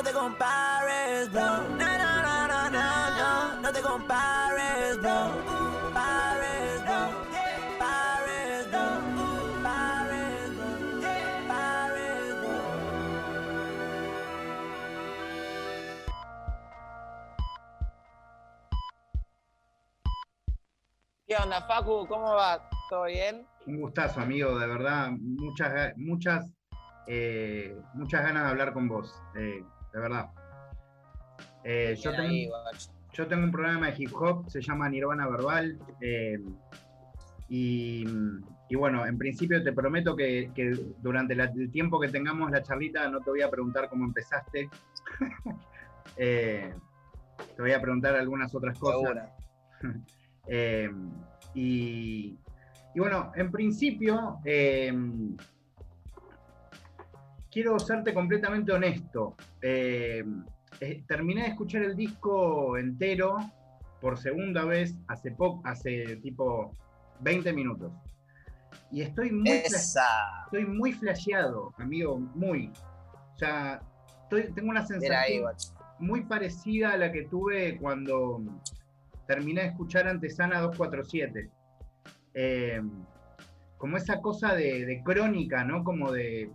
no 0.00 0.04
te 0.04 0.12
compares, 0.14 1.30
bro. 1.30 1.42
No, 1.42 1.76
no, 1.76 2.22
no, 2.22 2.48
no, 2.48 2.70
no, 2.70 3.10
no, 3.18 3.60
no 3.60 3.70
te 3.70 3.82
compares, 3.82 4.98
bro. 4.98 5.12
Pares, 5.92 6.82
bro. 6.84 7.10
Pares, 7.78 8.70
bro. 8.70 8.86
Pares, 9.62 10.56
bro. 10.56 11.08
Pares, 11.46 12.40
bro. 12.40 12.56
¿Qué 21.26 21.36
onda, 21.36 21.60
Facu? 21.66 22.06
¿Cómo 22.08 22.36
va? 22.36 22.70
¿Todo 22.88 23.04
bien? 23.04 23.46
Un 23.66 23.82
gustazo, 23.82 24.20
amigo, 24.20 24.58
de 24.58 24.66
verdad. 24.66 25.10
Muchas, 25.10 25.92
muchas, 25.98 26.50
eh, 27.06 27.78
muchas 27.92 28.22
ganas 28.22 28.44
de 28.44 28.48
hablar 28.48 28.72
con 28.72 28.88
vos, 28.88 29.14
eh, 29.36 29.62
de 29.92 30.00
verdad. 30.00 30.30
Eh, 31.64 31.94
yo, 32.00 32.10
tengo, 32.12 32.22
ahí, 32.22 32.46
guacho. 32.48 32.90
yo 33.12 33.26
tengo 33.26 33.44
un 33.44 33.52
programa 33.52 33.90
de 33.90 34.02
hip 34.02 34.10
hop, 34.14 34.48
se 34.48 34.60
llama 34.62 34.88
Nirvana 34.88 35.28
Verbal. 35.28 35.78
eh, 36.00 36.38
y, 37.48 38.04
y 38.68 38.76
bueno, 38.76 39.04
en 39.06 39.18
principio 39.18 39.62
te 39.62 39.72
prometo 39.72 40.14
que, 40.14 40.52
que 40.54 40.70
durante 40.98 41.34
la- 41.34 41.44
el 41.46 41.70
tiempo 41.72 41.98
que 41.98 42.08
tengamos 42.08 42.50
la 42.52 42.62
charlita 42.62 43.08
no 43.08 43.20
te 43.20 43.30
voy 43.30 43.42
a 43.42 43.50
preguntar 43.50 43.88
cómo 43.88 44.04
empezaste. 44.04 44.68
Eh, 46.16 46.74
te 47.56 47.62
voy 47.62 47.72
a 47.72 47.80
preguntar 47.80 48.14
algunas 48.16 48.54
otras 48.54 48.76
cosas. 48.78 49.30
y, 51.54 52.36
y 52.94 52.98
bueno, 52.98 53.32
en 53.36 53.50
principio, 53.50 54.38
eh, 54.44 54.92
quiero 57.50 57.78
serte 57.78 58.14
completamente 58.14 58.72
honesto. 58.72 59.36
Eh, 59.60 60.24
eh, 60.80 61.02
terminé 61.06 61.42
de 61.42 61.48
escuchar 61.48 61.82
el 61.82 61.96
disco 61.96 62.76
entero 62.78 63.36
por 64.00 64.18
segunda 64.18 64.64
vez 64.64 64.94
hace 65.08 65.32
poco, 65.32 65.60
hace 65.64 66.16
tipo 66.16 66.74
20 67.20 67.52
minutos. 67.52 67.92
Y 68.90 69.02
estoy 69.02 69.30
muy, 69.32 69.50
Esa. 69.50 70.04
estoy 70.44 70.64
muy 70.64 70.92
flasheado, 70.92 71.74
amigo, 71.78 72.18
muy. 72.34 72.72
O 73.34 73.38
sea, 73.38 73.80
estoy- 74.22 74.52
tengo 74.52 74.70
una 74.70 74.86
sensación 74.86 75.44
muy 75.98 76.22
parecida 76.22 76.92
a 76.92 76.96
la 76.96 77.12
que 77.12 77.24
tuve 77.24 77.76
cuando 77.78 78.40
terminé 79.26 79.62
de 79.62 79.66
escuchar 79.68 80.08
Antesana 80.08 80.60
247. 80.60 81.50
Eh, 82.34 82.80
como 83.76 83.96
esa 83.96 84.20
cosa 84.20 84.54
de, 84.54 84.84
de 84.86 85.02
crónica, 85.02 85.64
¿no? 85.64 85.84
Como 85.84 86.10
de 86.12 86.50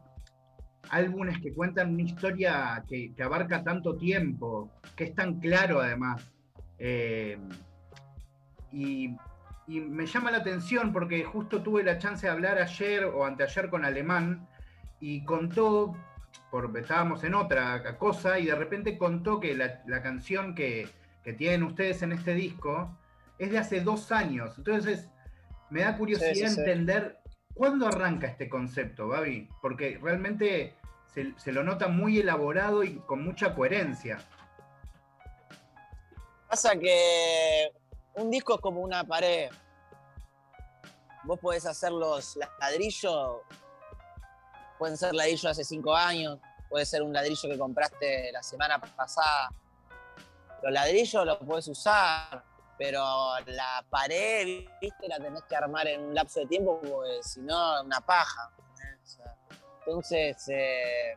álbumes 0.89 1.39
que 1.39 1.53
cuentan 1.53 1.93
una 1.93 2.03
historia 2.03 2.83
que, 2.87 3.13
que 3.13 3.23
abarca 3.23 3.63
tanto 3.63 3.95
tiempo, 3.97 4.71
que 4.95 5.05
es 5.05 5.15
tan 5.15 5.39
claro 5.39 5.81
además. 5.81 6.31
Eh, 6.79 7.37
y, 8.71 9.15
y 9.67 9.79
me 9.79 10.05
llama 10.05 10.31
la 10.31 10.39
atención 10.39 10.91
porque 10.91 11.23
justo 11.23 11.61
tuve 11.61 11.83
la 11.83 11.97
chance 11.97 12.27
de 12.27 12.31
hablar 12.31 12.57
ayer 12.57 13.05
o 13.05 13.25
anteayer 13.25 13.69
con 13.69 13.85
Alemán 13.85 14.47
y 14.99 15.23
contó, 15.23 15.95
porque 16.51 16.79
estábamos 16.79 17.23
en 17.23 17.35
otra 17.35 17.97
cosa, 17.97 18.39
y 18.39 18.45
de 18.45 18.55
repente 18.55 18.97
contó 18.97 19.39
que 19.39 19.55
la, 19.55 19.81
la 19.87 20.01
canción 20.01 20.55
que, 20.55 20.87
que 21.23 21.33
tienen 21.33 21.63
ustedes 21.63 22.01
en 22.01 22.11
este 22.11 22.33
disco 22.33 22.97
es 23.37 23.51
de 23.51 23.57
hace 23.57 23.81
dos 23.81 24.11
años. 24.11 24.57
Entonces, 24.57 25.09
me 25.69 25.81
da 25.81 25.97
curiosidad 25.97 26.33
Sí, 26.33 26.39
sí, 26.41 26.47
sí. 26.49 26.59
entender 26.59 27.17
cuándo 27.55 27.87
arranca 27.87 28.27
este 28.27 28.47
concepto, 28.47 29.07
Gaby, 29.07 29.49
porque 29.61 29.97
realmente 30.01 30.75
se, 31.37 31.51
lo 31.51 31.63
nota 31.63 31.87
muy 31.87 32.19
elaborado 32.19 32.83
y 32.83 32.97
con 32.99 33.23
mucha 33.23 33.55
coherencia. 33.55 34.19
Pasa 36.47 36.75
que 36.75 37.71
un 38.15 38.29
disco 38.29 38.55
es 38.55 38.61
como 38.61 38.81
una 38.81 39.03
pared. 39.03 39.49
Vos 41.23 41.39
podés 41.39 41.65
hacer 41.65 41.91
los 41.91 42.37
ladrillos, 42.59 43.37
pueden 44.77 44.95
ser 44.95 45.15
ladrillos 45.15 45.45
hace 45.45 45.63
cinco 45.63 45.95
años, 45.95 46.39
puede 46.69 46.85
ser 46.85 47.01
un 47.01 47.13
ladrillo 47.13 47.49
que 47.49 47.57
compraste 47.57 48.31
la 48.31 48.43
semana 48.43 48.79
pasada. 48.79 49.49
Los 50.61 50.71
ladrillos 50.71 51.25
los 51.25 51.37
puedes 51.37 51.67
usar, 51.67 52.43
pero 52.77 52.99
la 53.45 53.85
pared, 53.89 54.65
viste, 54.81 55.07
la 55.07 55.17
tenés 55.17 55.43
que 55.43 55.55
armar 55.55 55.87
en 55.87 56.05
un 56.05 56.15
lapso 56.15 56.41
de 56.41 56.47
tiempo, 56.47 56.79
porque 56.81 57.23
si 57.23 57.41
no, 57.41 57.81
una 57.81 58.01
paja. 58.01 58.51
entonces, 59.85 60.47
eh, 60.49 61.15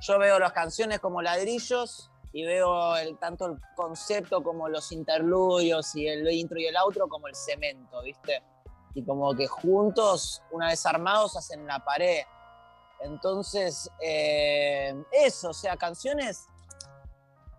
yo 0.00 0.18
veo 0.18 0.38
las 0.38 0.52
canciones 0.52 0.98
como 0.98 1.22
ladrillos 1.22 2.10
y 2.32 2.44
veo 2.44 2.96
el, 2.96 3.18
tanto 3.18 3.46
el 3.46 3.58
concepto 3.76 4.42
como 4.42 4.68
los 4.68 4.90
interludios 4.90 5.94
y 5.94 6.08
el 6.08 6.28
intro 6.32 6.58
y 6.58 6.66
el 6.66 6.76
outro 6.76 7.08
como 7.08 7.28
el 7.28 7.34
cemento, 7.34 8.02
¿viste? 8.02 8.42
Y 8.94 9.04
como 9.04 9.34
que 9.34 9.46
juntos, 9.46 10.42
una 10.50 10.68
vez 10.68 10.84
armados, 10.86 11.36
hacen 11.36 11.66
la 11.66 11.78
pared. 11.84 12.24
Entonces, 13.00 13.90
eh, 14.00 14.94
eso, 15.12 15.50
o 15.50 15.54
sea, 15.54 15.76
canciones. 15.76 16.48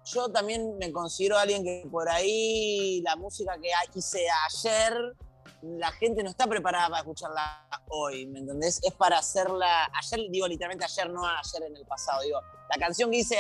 Yo 0.05 0.29
también 0.29 0.77
me 0.77 0.91
considero 0.91 1.37
alguien 1.37 1.63
que 1.63 1.87
por 1.89 2.09
ahí 2.09 3.01
la 3.01 3.15
música 3.15 3.57
que 3.61 3.69
hice 3.95 4.25
ayer, 4.47 5.15
la 5.61 5.91
gente 5.93 6.23
no 6.23 6.29
está 6.29 6.45
preparada 6.45 6.89
para 6.89 6.99
escucharla 6.99 7.67
hoy, 7.89 8.25
¿me 8.25 8.39
entendés? 8.39 8.81
Es 8.83 8.93
para 8.93 9.19
hacerla, 9.19 9.89
ayer, 9.93 10.29
digo 10.29 10.47
literalmente 10.47 10.83
ayer, 10.83 11.09
no 11.09 11.25
ayer 11.25 11.63
en 11.63 11.77
el 11.77 11.85
pasado, 11.85 12.21
digo, 12.21 12.39
la 12.69 12.77
canción 12.77 13.11
que 13.11 13.19
hice 13.19 13.37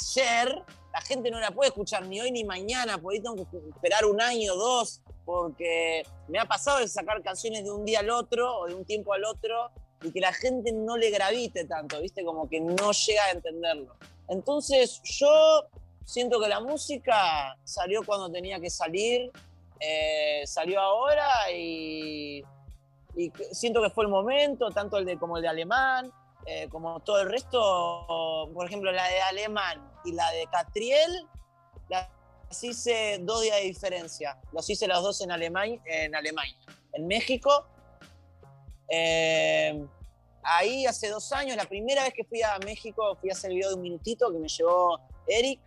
ayer, 0.00 0.62
la 0.92 1.00
gente 1.02 1.30
no 1.30 1.40
la 1.40 1.50
puede 1.50 1.68
escuchar 1.68 2.06
ni 2.06 2.20
hoy 2.20 2.30
ni 2.30 2.44
mañana, 2.44 2.96
por 2.96 3.14
esperar 3.14 4.06
un 4.06 4.20
año 4.20 4.54
o 4.54 4.56
dos, 4.56 5.02
porque 5.26 6.04
me 6.28 6.38
ha 6.38 6.46
pasado 6.46 6.78
de 6.78 6.88
sacar 6.88 7.22
canciones 7.22 7.64
de 7.64 7.70
un 7.70 7.84
día 7.84 8.00
al 8.00 8.10
otro 8.10 8.60
o 8.60 8.66
de 8.66 8.74
un 8.74 8.84
tiempo 8.84 9.12
al 9.12 9.24
otro 9.24 9.70
y 10.02 10.10
que 10.10 10.20
la 10.20 10.32
gente 10.32 10.72
no 10.72 10.96
le 10.96 11.10
gravite 11.10 11.64
tanto, 11.64 12.00
¿viste? 12.00 12.24
Como 12.24 12.48
que 12.48 12.60
no 12.60 12.92
llega 12.92 13.24
a 13.24 13.30
entenderlo. 13.30 13.94
Entonces 14.28 15.00
yo 15.04 15.66
siento 16.04 16.40
que 16.40 16.48
la 16.48 16.60
música 16.60 17.56
salió 17.64 18.04
cuando 18.04 18.30
tenía 18.30 18.60
que 18.60 18.70
salir, 18.70 19.30
eh, 19.80 20.42
salió 20.46 20.80
ahora 20.80 21.50
y, 21.52 22.42
siento 23.52 23.82
que 23.82 23.90
fue 23.90 24.04
el 24.04 24.10
momento, 24.10 24.70
tanto 24.70 24.96
el 24.98 25.04
de 25.04 25.18
como 25.18 25.36
el 25.36 25.42
de 25.42 25.48
Alemán, 25.48 26.10
eh, 26.46 26.68
como 26.70 27.00
todo 27.00 27.20
el 27.20 27.28
resto, 27.28 28.48
por 28.54 28.66
ejemplo, 28.66 28.90
la 28.90 29.06
de 29.06 29.20
Alemán 29.20 29.82
y 30.04 30.12
la 30.12 30.30
de 30.30 30.46
Catriel, 30.46 31.26
las 31.88 32.08
hice 32.62 33.18
dos 33.20 33.42
días 33.42 33.56
de 33.56 33.64
diferencia. 33.64 34.38
Los 34.52 34.68
hice 34.68 34.86
los 34.86 35.02
dos 35.02 35.20
en 35.20 35.30
Alemania. 35.30 35.80
En, 35.84 36.14
Alemania. 36.14 36.56
en 36.92 37.06
México. 37.06 37.66
Eh, 38.88 39.86
ahí 40.42 40.86
hace 40.86 41.08
dos 41.08 41.32
años, 41.32 41.56
la 41.56 41.64
primera 41.64 42.02
vez 42.04 42.12
que 42.14 42.24
fui 42.24 42.42
a 42.42 42.58
México, 42.58 43.16
fui 43.20 43.30
a 43.30 43.32
hacer 43.32 43.50
el 43.50 43.56
video 43.56 43.70
de 43.70 43.76
un 43.76 43.82
minutito 43.82 44.30
que 44.30 44.38
me 44.38 44.48
llevó 44.48 45.00
Eric, 45.26 45.60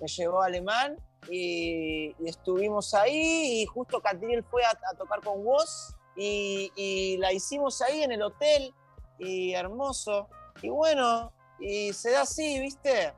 me 0.00 0.06
llevó 0.06 0.42
Alemán 0.42 0.96
y, 1.28 2.14
y 2.18 2.28
estuvimos 2.28 2.94
ahí 2.94 3.62
y 3.62 3.66
justo 3.66 4.00
Catriel 4.00 4.42
fue 4.44 4.62
a, 4.64 4.70
a 4.70 4.96
tocar 4.96 5.20
con 5.20 5.44
vos 5.44 5.94
y, 6.16 6.72
y 6.76 7.16
la 7.18 7.32
hicimos 7.32 7.80
ahí 7.82 8.02
en 8.02 8.12
el 8.12 8.22
hotel 8.22 8.74
y 9.18 9.52
hermoso. 9.52 10.28
Y 10.62 10.68
bueno, 10.68 11.32
y 11.58 11.92
se 11.92 12.10
da 12.10 12.22
así, 12.22 12.60
¿viste? 12.60 13.12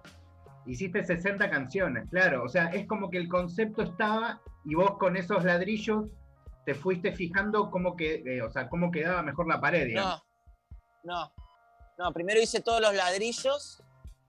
Hiciste 0.66 1.04
60 1.04 1.50
canciones, 1.50 2.08
claro. 2.10 2.44
O 2.44 2.48
sea, 2.48 2.66
es 2.66 2.86
como 2.86 3.10
que 3.10 3.18
el 3.18 3.28
concepto 3.28 3.82
estaba 3.82 4.40
y 4.64 4.74
vos 4.74 4.98
con 4.98 5.16
esos 5.16 5.44
ladrillos 5.44 6.06
te 6.64 6.74
fuiste 6.74 7.12
fijando 7.12 7.70
cómo, 7.70 7.96
que, 7.96 8.22
eh, 8.24 8.42
o 8.42 8.50
sea, 8.50 8.68
cómo 8.68 8.90
quedaba 8.90 9.22
mejor 9.22 9.48
la 9.48 9.60
pared, 9.60 9.86
digamos. 9.86 10.22
No, 11.02 11.14
no. 11.14 11.32
No, 11.98 12.12
primero 12.12 12.40
hice 12.40 12.60
todos 12.60 12.80
los 12.80 12.94
ladrillos, 12.94 13.82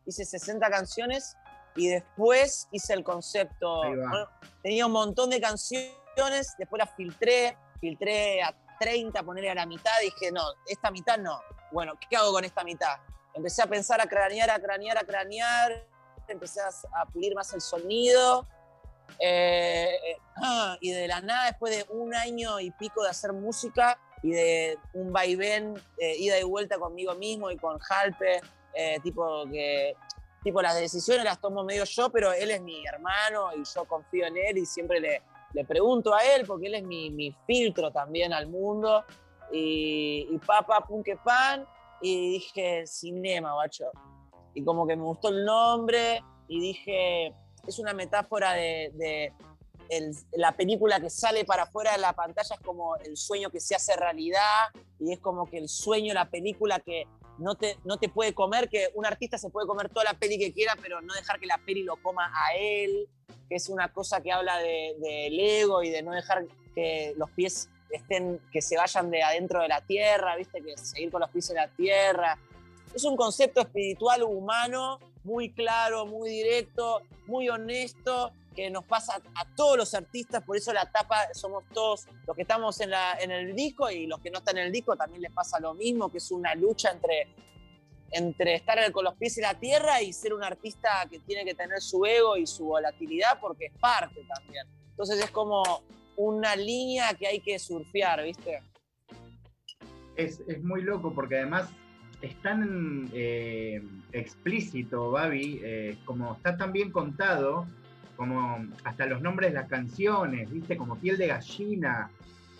hice 0.06 0.25
60 0.25 0.69
canciones 0.69 1.36
y 1.75 1.88
después 1.88 2.68
hice 2.72 2.94
el 2.94 3.04
concepto. 3.04 3.84
Bueno, 3.84 4.30
tenía 4.62 4.86
un 4.86 4.92
montón 4.92 5.30
de 5.30 5.42
canciones, 5.42 6.54
después 6.58 6.80
las 6.80 6.96
filtré, 6.96 7.58
filtré 7.80 8.42
a 8.44 8.56
30, 8.80 9.24
ponerle 9.24 9.50
a 9.50 9.56
la 9.56 9.66
mitad, 9.66 9.92
dije, 10.02 10.31
no, 10.31 10.44
esta 10.68 10.92
mitad 10.92 11.18
no. 11.18 11.42
Bueno, 11.72 11.94
¿qué 12.10 12.16
hago 12.16 12.31
con 12.31 12.44
esta 12.44 12.64
mitad? 12.64 12.98
Empecé 13.34 13.64
a 13.64 13.68
pensar, 13.68 14.00
a 14.02 14.06
cranear, 14.06 14.50
a 14.52 14.60
cranear, 14.60 14.98
a 14.98 15.04
cranear, 15.04 15.88
empecé 16.28 16.62
a, 16.62 17.06
pulir 17.12 17.34
más 17.36 17.54
el 17.54 17.62
sonido. 17.62 18.48
eh, 19.20 19.90
eh, 20.06 20.18
ah, 20.38 20.78
y 20.81 20.92
de 20.92 21.08
la 21.08 21.22
nada, 21.22 21.46
después 21.48 21.75
de 21.75 21.94
un 21.94 22.14
año 22.14 22.60
y 22.60 22.72
pico 22.72 23.04
de 23.04 23.10
hacer 23.10 23.34
música 23.34 24.00
y 24.22 24.31
de 24.31 24.78
un 24.94 25.12
vaivén, 25.12 25.75
eh, 25.98 26.16
ida 26.18 26.40
y 26.40 26.44
vuelta 26.44 26.78
conmigo 26.78 27.14
mismo 27.16 27.52
y 27.52 27.58
con 27.58 27.80
Halpe, 27.90 28.42
tipo 29.04 29.46
que 29.52 29.96
tipo 30.44 30.62
las 30.62 30.75
decisiones 30.75 31.24
las 31.24 31.40
tomo 31.40 31.63
medio 31.63 31.84
yo, 31.86 32.10
pero 32.10 32.31
él 32.34 32.51
es 32.51 32.62
mi 32.62 32.86
hermano 32.86 33.50
y 33.56 33.63
yo 33.63 33.86
confío 33.86 34.25
en 34.28 34.38
él 34.38 34.57
y 34.57 34.66
siempre 34.66 35.00
le, 35.00 35.22
le 35.54 35.66
pregunto 35.66 36.13
a 36.13 36.24
él 36.24 36.45
porque 36.45 36.68
él 36.68 36.75
es 36.75 36.84
mi, 36.84 37.10
mi 37.10 37.36
filtro 37.48 37.92
también 37.92 38.34
al 38.34 38.48
mundo. 38.48 39.04
Y, 39.51 40.28
y 40.31 40.38
pa, 40.40 40.62
pa, 40.63 40.81
pum, 40.81 41.04
que 41.04 41.16
pan. 41.18 41.66
Y 42.01 42.31
dije, 42.34 42.86
cinema, 42.88 43.54
guacho. 43.54 43.86
y 44.54 44.63
como 44.63 44.86
que 44.86 44.95
me 44.95 45.04
gustó 45.04 45.30
el 45.30 45.45
nombre 45.45 46.22
y 46.48 46.60
dije, 46.60 47.34
es 47.66 47.80
una 47.80 47.94
metáfora 47.94 48.54
de, 48.54 48.92
de 48.96 49.34
el- 49.89 50.13
la 50.34 50.51
película 50.51 51.00
que 51.00 51.10
sale 51.10 51.46
para 51.46 51.63
afuera 51.63 51.94
de 51.94 52.00
la 52.00 52.13
pantalla 52.13 52.56
es 52.56 52.62
como 52.62 52.96
el 52.98 53.16
sueño 53.16 53.50
que 53.50 53.60
se 53.62 53.75
hace 53.75 53.96
realidad 53.96 54.68
y 55.00 55.13
es 55.13 55.19
como 55.19 55.46
que 55.46 55.57
el 55.57 55.69
sueño, 55.69 56.13
la 56.13 56.30
película 56.30 56.80
que 56.80 57.06
no 57.38 57.56
te, 57.56 57.77
no 57.83 57.97
te 57.97 58.09
puede 58.09 58.33
comer, 58.33 58.69
que 58.69 58.89
un 58.94 59.06
artista 59.06 59.38
se 59.38 59.50
puede 59.50 59.68
comer 59.68 59.89
toda 59.89 60.06
la 60.06 60.13
peli 60.13 60.38
que 60.38 60.53
quiera, 60.53 60.75
pero 60.81 61.01
no 61.01 61.13
dejar 61.13 61.39
que 61.39 61.45
la 61.47 61.57
peli 61.57 61.83
lo 61.83 61.95
coma 61.97 62.31
a 62.33 62.56
él, 62.56 63.07
que 63.50 63.56
es 63.56 63.69
una 63.69 63.91
cosa 63.91 64.21
que 64.21 64.31
habla 64.31 64.57
de- 64.59 64.95
del 65.00 65.39
ego 65.39 65.83
y 65.83 65.89
de 65.89 66.01
no 66.01 66.12
dejar 66.12 66.45
que 66.75 67.13
los 67.18 67.30
pies 67.31 67.69
estén, 67.89 68.39
que 68.51 68.62
se 68.62 68.77
vayan 68.77 69.12
de 69.12 69.21
adentro 69.21 69.62
de 69.62 69.68
la 69.68 69.81
tierra, 69.81 70.35
viste, 70.35 70.62
que 70.62 70.77
seguir 70.77 71.12
con 71.12 71.21
los 71.21 71.30
pies 71.30 71.50
en 71.51 71.57
la 71.57 71.68
tierra. 71.68 72.38
Es 72.94 73.03
un 73.03 73.15
concepto 73.15 73.62
espiritual 73.62 74.24
humano 74.24 75.00
muy 75.24 75.51
claro, 75.51 76.06
muy 76.06 76.29
directo, 76.29 77.01
muy 77.27 77.50
honesto, 77.50 78.31
que 78.53 78.69
nos 78.69 78.85
pasa 78.85 79.21
a 79.35 79.55
todos 79.55 79.77
los 79.77 79.94
artistas, 79.94 80.44
por 80.44 80.57
eso 80.57 80.71
la 80.73 80.89
tapa 80.91 81.33
somos 81.33 81.63
todos 81.73 82.07
los 82.25 82.35
que 82.35 82.44
estamos 82.44 82.79
en, 82.81 82.91
el 83.31 83.55
disco 83.55 83.89
y 83.89 84.07
los 84.07 84.19
que 84.19 84.29
no 84.29 84.39
están 84.39 84.57
en 84.57 84.65
el 84.65 84.71
disco 84.71 84.95
también 84.95 85.21
les 85.21 85.31
pasa 85.31 85.59
lo 85.59 85.73
mismo, 85.73 86.11
que 86.11 86.17
es 86.19 86.31
una 86.31 86.55
lucha 86.55 86.91
entre, 86.91 87.27
entre 88.11 88.55
estar 88.55 88.91
con 88.91 89.05
los 89.05 89.15
pies 89.15 89.38
en 89.38 89.44
la 89.44 89.59
tierra 89.59 90.01
y 90.01 90.13
ser 90.13 90.33
un 90.33 90.44
artista 90.44 91.07
que 91.09 91.19
tiene 91.19 91.45
que 91.45 91.55
tener 91.55 91.81
su 91.81 92.05
ego 92.05 92.38
y 92.38 92.47
su 92.47 92.65
volatilidad 92.65 93.39
porque 93.39 93.65
es 93.67 93.73
parte 93.79 94.25
también. 94.33 94.65
Entonces 94.89 95.19
es 95.19 95.31
como 95.31 95.83
una 96.15 96.55
línea 96.55 97.13
que 97.15 97.27
hay 97.27 97.39
que 97.39 97.57
surfear, 97.57 98.23
¿viste? 98.23 98.61
Es, 100.15 100.41
es 100.47 100.63
muy 100.63 100.83
loco 100.83 101.11
porque 101.13 101.38
además 101.38 101.69
es 102.23 102.41
tan 102.41 103.09
eh, 103.13 103.83
explícito, 104.13 105.11
Babi, 105.11 105.59
eh, 105.61 105.97
como 106.05 106.33
está 106.33 106.55
tan 106.55 106.71
bien 106.71 106.89
contado, 106.89 107.67
como 108.15 108.57
hasta 108.83 109.06
los 109.06 109.21
nombres 109.21 109.51
de 109.51 109.60
las 109.60 109.69
canciones, 109.69 110.50
¿viste? 110.51 110.77
Como 110.77 110.98
piel 110.98 111.18
de 111.18 111.27
gallina, 111.27 112.10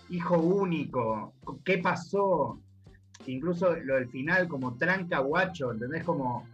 hijo 0.10 0.38
único, 0.40 1.34
¿qué 1.64 1.78
pasó? 1.78 2.60
Incluso 3.26 3.76
lo 3.76 3.96
del 3.96 4.10
final, 4.10 4.48
como 4.48 4.76
tranca 4.76 5.20
guacho, 5.20 5.72
¿entendés? 5.72 6.04
Como. 6.04 6.46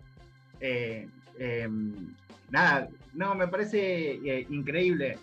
eh, 0.59 1.07
eh, 1.39 1.69
nada, 2.51 2.89
no, 3.13 3.33
me 3.35 3.47
parece 3.47 4.11
eh, 4.11 4.45
increíble. 4.49 5.17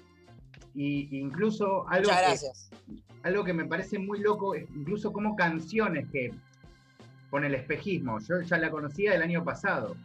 Y 0.75 1.19
incluso 1.19 1.87
algo 1.89 2.09
que- 2.11 2.15
algo 3.23 3.45
que 3.45 3.53
me 3.53 3.65
parece 3.67 3.99
muy 3.99 4.21
loco 4.21 4.55
es 4.55 4.67
incluso 4.75 5.13
como 5.13 5.37
canciones 5.37 6.07
que 6.11 6.33
con 7.31 7.45
el 7.45 7.55
espejismo, 7.55 8.19
yo 8.21 8.41
ya 8.43 8.57
la 8.59 8.71
conocía 8.71 9.15
el 9.15 9.23
año 9.23 9.43
pasado, 9.45 9.97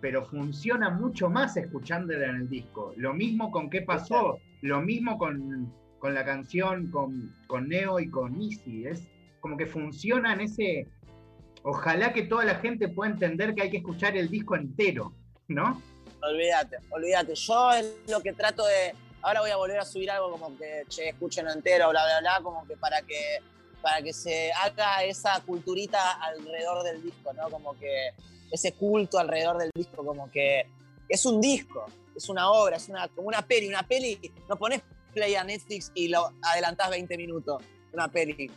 pero 0.00 0.24
funciona 0.24 0.90
mucho 0.90 1.28
más 1.28 1.56
escuchándola 1.56 2.28
en 2.28 2.36
el 2.36 2.48
disco. 2.48 2.92
Lo 2.96 3.14
mismo 3.14 3.50
con 3.50 3.70
qué 3.70 3.82
pasó, 3.82 4.38
lo 4.62 4.80
mismo 4.80 5.18
con, 5.18 5.72
con 5.98 6.14
la 6.14 6.24
canción 6.24 6.90
con, 6.90 7.34
con 7.46 7.68
Neo 7.68 7.98
y 7.98 8.10
con 8.10 8.40
Easy, 8.40 8.86
es 8.86 9.08
como 9.40 9.56
que 9.56 9.66
funciona 9.66 10.32
en 10.34 10.42
ese... 10.42 10.86
Ojalá 11.64 12.12
que 12.12 12.22
toda 12.22 12.44
la 12.44 12.56
gente 12.56 12.88
pueda 12.88 13.10
entender 13.10 13.54
que 13.54 13.62
hay 13.62 13.70
que 13.70 13.78
escuchar 13.78 14.16
el 14.16 14.28
disco 14.28 14.54
entero, 14.54 15.12
¿no? 15.48 15.82
Olvídate, 16.22 16.76
olvídate. 16.90 17.34
Yo 17.34 17.72
es 17.72 17.94
lo 18.08 18.20
que 18.20 18.32
trato 18.32 18.64
de. 18.64 18.94
Ahora 19.22 19.40
voy 19.40 19.50
a 19.50 19.56
volver 19.56 19.78
a 19.78 19.84
subir 19.84 20.10
algo 20.10 20.30
como 20.30 20.56
que, 20.56 20.84
che, 20.88 21.08
escúchenlo 21.08 21.52
entero, 21.52 21.90
bla, 21.90 22.04
bla, 22.04 22.20
bla, 22.20 22.40
como 22.42 22.66
que 22.66 22.76
para 22.76 23.02
que 23.02 23.40
para 23.82 24.02
que 24.02 24.12
se 24.12 24.50
haga 24.52 25.04
esa 25.04 25.40
culturita 25.40 26.12
alrededor 26.20 26.82
del 26.84 27.02
disco, 27.02 27.32
¿no? 27.32 27.48
Como 27.48 27.78
que 27.78 28.10
ese 28.50 28.72
culto 28.72 29.18
alrededor 29.18 29.58
del 29.58 29.70
disco, 29.74 30.04
como 30.04 30.30
que 30.30 30.66
es 31.08 31.24
un 31.26 31.40
disco, 31.40 31.86
es 32.14 32.28
una 32.28 32.50
obra, 32.50 32.76
es 32.76 32.88
una, 32.88 33.08
como 33.08 33.28
una 33.28 33.42
peli. 33.42 33.68
Una 33.68 33.82
peli, 33.82 34.18
no 34.48 34.56
pones 34.56 34.82
play 35.14 35.34
a 35.34 35.44
Netflix 35.44 35.90
y 35.94 36.08
lo 36.08 36.32
adelantás 36.42 36.90
20 36.90 37.16
minutos, 37.16 37.62
una 37.92 38.08
peli, 38.08 38.50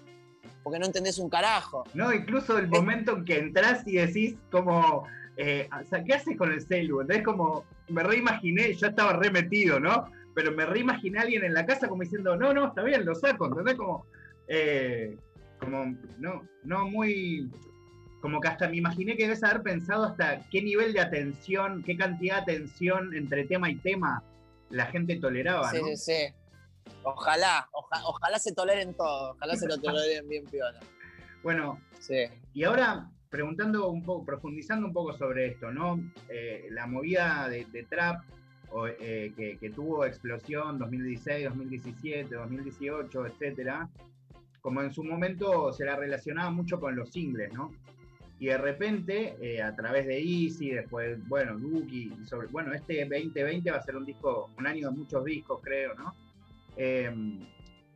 porque 0.64 0.80
no 0.80 0.86
entendés 0.86 1.18
un 1.18 1.30
carajo. 1.30 1.84
No, 1.94 2.14
incluso 2.14 2.58
el 2.58 2.68
momento 2.68 3.16
en 3.16 3.26
que 3.26 3.38
entras 3.40 3.88
y 3.88 3.94
decís 3.94 4.36
como, 4.52 5.08
eh, 5.38 5.70
o 5.72 5.86
sea, 5.86 6.04
¿qué 6.04 6.14
haces 6.14 6.38
con 6.38 6.52
el 6.52 6.62
celu? 6.62 7.02
Es 7.10 7.24
como, 7.24 7.66
me 7.88 8.04
reimaginé, 8.04 8.74
ya 8.74 8.88
estaba 8.88 9.14
remetido, 9.14 9.80
¿no? 9.80 10.06
Pero 10.34 10.52
me 10.52 10.66
reimaginé 10.66 11.20
a 11.20 11.22
alguien 11.24 11.44
en 11.44 11.54
la 11.54 11.66
casa 11.66 11.88
como 11.88 12.04
diciendo, 12.04 12.36
no, 12.36 12.54
no, 12.54 12.68
está 12.68 12.84
bien, 12.84 13.06
lo 13.06 13.16
saco, 13.16 13.48
¿entendés? 13.48 13.76
Como, 13.76 14.06
eh, 14.48 15.18
como, 15.60 15.96
no, 16.20 16.44
no 16.64 16.88
muy, 16.88 17.50
como 18.21 18.39
que 18.39 18.47
hasta 18.47 18.69
me 18.69 18.77
imaginé 18.77 19.15
que 19.18 19.23
debes 19.23 19.44
haber 19.44 19.62
pensado 19.63 20.06
hasta 20.06 20.41
qué 20.50 20.62
nivel 20.62 20.94
de 20.94 21.01
atención, 21.01 21.83
qué 21.83 21.97
cantidad 21.97 22.38
de 22.45 22.53
atención 22.53 23.13
entre 23.15 23.45
tema 23.45 23.69
y 23.69 23.75
tema 23.75 24.23
la 24.69 24.85
gente 24.85 25.19
toleraba, 25.19 25.69
Sí, 25.71 25.77
¿no? 25.81 25.88
sí, 25.88 25.97
sí. 25.97 26.94
Ojalá, 27.03 27.68
oja- 27.71 28.01
ojalá 28.06 28.38
se 28.39 28.53
toleren 28.53 28.94
todo, 28.94 29.31
ojalá 29.31 29.56
se 29.56 29.68
lo 29.68 29.77
toleren 29.79 30.27
bien 30.29 30.45
piola. 30.45 30.79
Bueno, 31.44 31.79
Sí. 32.00 32.25
Y 32.56 32.63
ahora, 32.63 33.09
preguntando 33.29 33.89
un 33.89 34.03
poco, 34.03 34.25
profundizando 34.25 34.88
un 34.88 34.94
poco 34.94 35.13
sobre 35.13 35.47
esto, 35.47 35.71
¿no? 35.71 36.00
Eh, 36.29 36.68
la 36.71 36.88
movida 36.88 37.47
de, 37.47 37.65
de 37.65 37.83
trap 37.83 38.23
o, 38.71 38.88
eh, 38.88 39.31
que, 39.35 39.57
que 39.59 39.69
tuvo 39.69 40.03
explosión 40.06 40.79
2016, 40.79 41.45
2017, 41.50 42.33
2018, 42.35 43.25
etcétera, 43.27 43.88
como 44.62 44.81
en 44.81 44.91
su 44.91 45.03
momento 45.03 45.71
se 45.73 45.85
la 45.85 45.95
relacionaba 45.95 46.50
mucho 46.50 46.79
con 46.79 46.95
los 46.95 47.12
singles, 47.12 47.53
¿no? 47.53 47.71
Y 48.42 48.48
de 48.48 48.58
repente, 48.58 49.36
eh, 49.40 49.62
a 49.62 49.76
través 49.76 50.08
de 50.08 50.18
Easy, 50.18 50.72
después, 50.72 51.20
bueno, 51.28 51.60
Duki, 51.60 52.12
y 52.20 52.26
sobre, 52.26 52.48
bueno, 52.48 52.74
este 52.74 53.06
2020 53.06 53.70
va 53.70 53.78
a 53.78 53.84
ser 53.84 53.96
un 53.96 54.04
disco, 54.04 54.50
un 54.58 54.66
año 54.66 54.90
de 54.90 54.98
muchos 54.98 55.24
discos, 55.24 55.60
creo, 55.64 55.94
¿no? 55.94 56.16
Eh, 56.76 57.14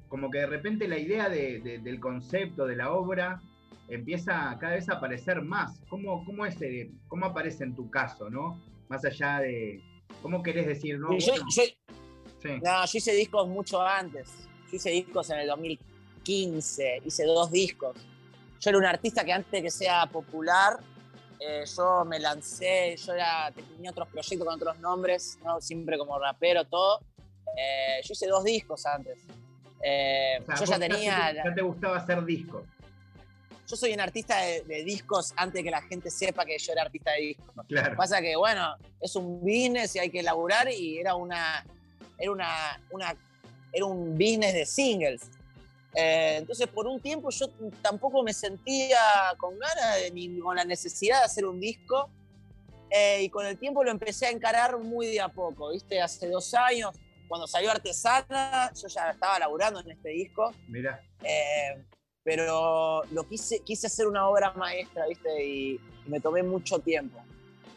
como 0.08 0.30
que 0.30 0.38
de 0.38 0.46
repente 0.46 0.88
la 0.88 1.00
idea 1.00 1.30
de- 1.30 1.62
de- 1.62 1.80
del 1.80 2.00
concepto, 2.00 2.68
de 2.68 2.76
la 2.76 2.92
obra, 2.94 3.42
empieza 3.88 4.56
cada 4.60 4.76
vez 4.76 4.88
a 4.88 4.94
aparecer 4.98 5.42
más. 5.42 5.80
¿Cómo, 5.90 6.24
cómo, 6.24 6.46
es, 6.46 6.62
eh, 6.62 6.92
¿Cómo 7.08 7.26
aparece 7.26 7.64
en 7.64 7.74
tu 7.76 7.90
caso, 7.90 8.30
no? 8.30 8.62
Más 8.88 9.04
allá 9.04 9.40
de. 9.40 9.82
¿Cómo 10.22 10.44
querés 10.44 10.68
decir, 10.68 11.00
no? 11.00 11.12
Y 11.12 11.22
yo, 11.22 11.32
Bueno, 11.32 11.46
yo- 11.56 11.64
sí. 11.64 12.50
no, 12.64 12.86
yo 12.86 12.98
hice 13.00 13.14
discos 13.16 13.48
mucho 13.48 13.82
antes. 13.82 14.30
Yo 14.70 14.78
hice 14.78 14.92
discos 14.92 15.28
en 15.32 15.40
el 15.40 15.48
2015, 15.48 17.02
hice 17.04 17.24
dos 17.26 17.52
discos. 17.52 17.98
Yo 18.60 18.70
era 18.70 18.78
un 18.78 18.86
artista 18.86 19.24
que 19.24 19.34
antes 19.34 19.52
de 19.52 19.62
que 19.62 19.72
sea 19.72 20.06
popular, 20.08 20.80
eh, 21.40 21.64
yo 21.76 22.06
me 22.06 22.20
lancé, 22.20 22.96
yo 22.98 23.14
era, 23.14 23.52
tenía 23.52 23.92
otros 23.92 24.08
proyectos 24.08 24.46
con 24.46 24.56
otros 24.56 24.80
nombres, 24.80 25.38
¿no? 25.44 25.60
siempre 25.62 25.98
como 25.98 26.18
rapero, 26.18 26.66
todo. 26.66 27.02
Eh, 27.58 28.02
yo 28.04 28.14
hice 28.14 28.28
dos 28.28 28.44
discos 28.44 28.86
antes. 28.86 29.20
Eh, 29.84 30.40
O 30.42 30.46
sea, 30.46 30.56
yo 30.56 30.66
ya 30.66 30.80
tenía... 30.80 31.30
te, 31.30 31.50
ya 31.50 31.54
te 31.56 31.62
gustaba 31.62 31.98
hacer 31.98 32.24
discos. 32.26 32.64
Yo 33.68 33.76
soy 33.76 33.94
un 33.94 34.00
artista 34.00 34.38
de, 34.42 34.62
de 34.62 34.84
discos 34.84 35.34
antes 35.36 35.56
de 35.56 35.64
que 35.64 35.72
la 35.72 35.82
gente 35.82 36.10
sepa 36.12 36.46
que 36.46 36.58
yo 36.58 36.72
era 36.72 36.84
artista 36.84 37.12
de 37.12 37.22
discos. 37.22 37.66
Claro. 37.68 37.96
Pasa 37.96 38.22
que, 38.22 38.36
bueno, 38.36 38.76
es 39.02 39.16
un 39.16 39.42
business 39.42 39.96
y 39.96 40.00
hay 40.00 40.10
que 40.10 40.22
laburar 40.22 40.72
y 40.72 41.00
era 41.00 41.16
una. 41.16 41.66
Era 42.18 42.32
una. 42.32 42.80
una 42.92 43.16
era 43.74 43.86
un 43.86 44.14
business 44.14 44.54
de 44.54 44.66
singles. 44.66 45.30
Eh, 45.96 46.36
entonces, 46.38 46.68
por 46.68 46.88
un 46.88 47.00
tiempo 47.00 47.30
yo 47.30 47.48
tampoco 47.82 48.22
me 48.22 48.34
sentía 48.34 48.98
con 49.38 49.58
ganas 49.58 49.96
de- 50.02 50.12
ni 50.12 50.40
con 50.40 50.56
la 50.56 50.66
necesidad 50.66 51.20
de 51.20 51.26
hacer 51.26 51.46
un 51.46 51.60
disco. 51.60 52.10
Eh, 52.90 53.24
y 53.24 53.30
con 53.30 53.46
el 53.46 53.58
tiempo 53.58 53.84
lo 53.84 53.92
empecé 53.92 54.28
a 54.28 54.30
encarar 54.30 54.78
muy 54.78 55.08
de 55.08 55.20
a 55.22 55.30
poco, 55.30 55.72
¿viste? 55.72 56.02
Hace 56.02 56.30
dos 56.30 56.54
años, 56.54 56.92
cuando 57.28 57.48
salió 57.48 57.72
Artesana, 57.72 58.72
yo 58.80 58.88
ya 58.88 59.10
estaba 59.10 59.40
laburando 59.40 59.80
en 59.80 59.92
este 59.92 60.10
disco. 60.10 60.54
Mirá. 60.68 61.02
Eh, 61.24 61.84
pero 62.24 63.04
lo 63.12 63.28
quise, 63.28 63.60
quise 63.62 63.88
hacer 63.88 64.08
una 64.08 64.28
obra 64.28 64.52
maestra, 64.54 65.08
¿viste? 65.08 65.44
Y, 65.46 65.80
y 66.06 66.10
me 66.10 66.20
tomé 66.20 66.44
mucho 66.44 66.80
tiempo. 66.80 67.20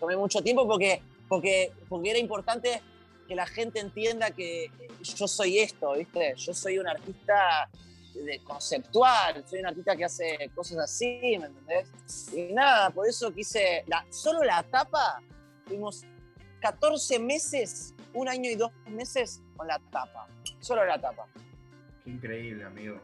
Tomé 0.00 0.16
mucho 0.16 0.42
tiempo 0.42 0.66
porque, 0.66 1.02
porque, 1.28 1.72
porque 1.88 2.10
era 2.10 2.18
importante 2.18 2.82
que 3.26 3.34
la 3.34 3.46
gente 3.46 3.80
entienda 3.80 4.30
que 4.30 4.70
yo 5.02 5.28
soy 5.28 5.58
esto, 5.58 5.92
¿viste? 5.92 6.34
Yo 6.36 6.54
soy 6.54 6.78
un 6.78 6.86
artista 6.86 7.68
de 8.24 8.42
conceptual, 8.44 9.44
soy 9.46 9.60
un 9.60 9.66
artista 9.66 9.96
que 9.96 10.04
hace 10.04 10.50
cosas 10.54 10.78
así, 10.78 11.36
¿me 11.38 11.46
entendés? 11.46 12.32
Y 12.34 12.52
nada, 12.52 12.90
por 12.90 13.06
eso 13.06 13.32
quise, 13.32 13.84
solo 14.10 14.42
la 14.42 14.62
tapa, 14.62 15.22
tuvimos 15.66 16.04
14 16.60 17.18
meses, 17.18 17.94
un 18.14 18.28
año 18.28 18.50
y 18.50 18.54
dos 18.54 18.72
meses 18.88 19.42
con 19.56 19.66
la 19.66 19.78
tapa, 19.90 20.26
solo 20.60 20.84
la 20.84 21.00
tapa. 21.00 21.26
Qué 22.04 22.10
increíble, 22.10 22.64
amigo. 22.64 23.00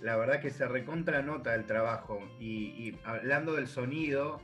La 0.00 0.16
verdad 0.16 0.40
que 0.40 0.50
se 0.50 0.66
recontra 0.66 1.22
nota 1.22 1.54
el 1.54 1.64
trabajo. 1.64 2.20
Y, 2.38 2.88
y 2.88 2.98
hablando 3.04 3.54
del 3.54 3.68
sonido, 3.68 4.38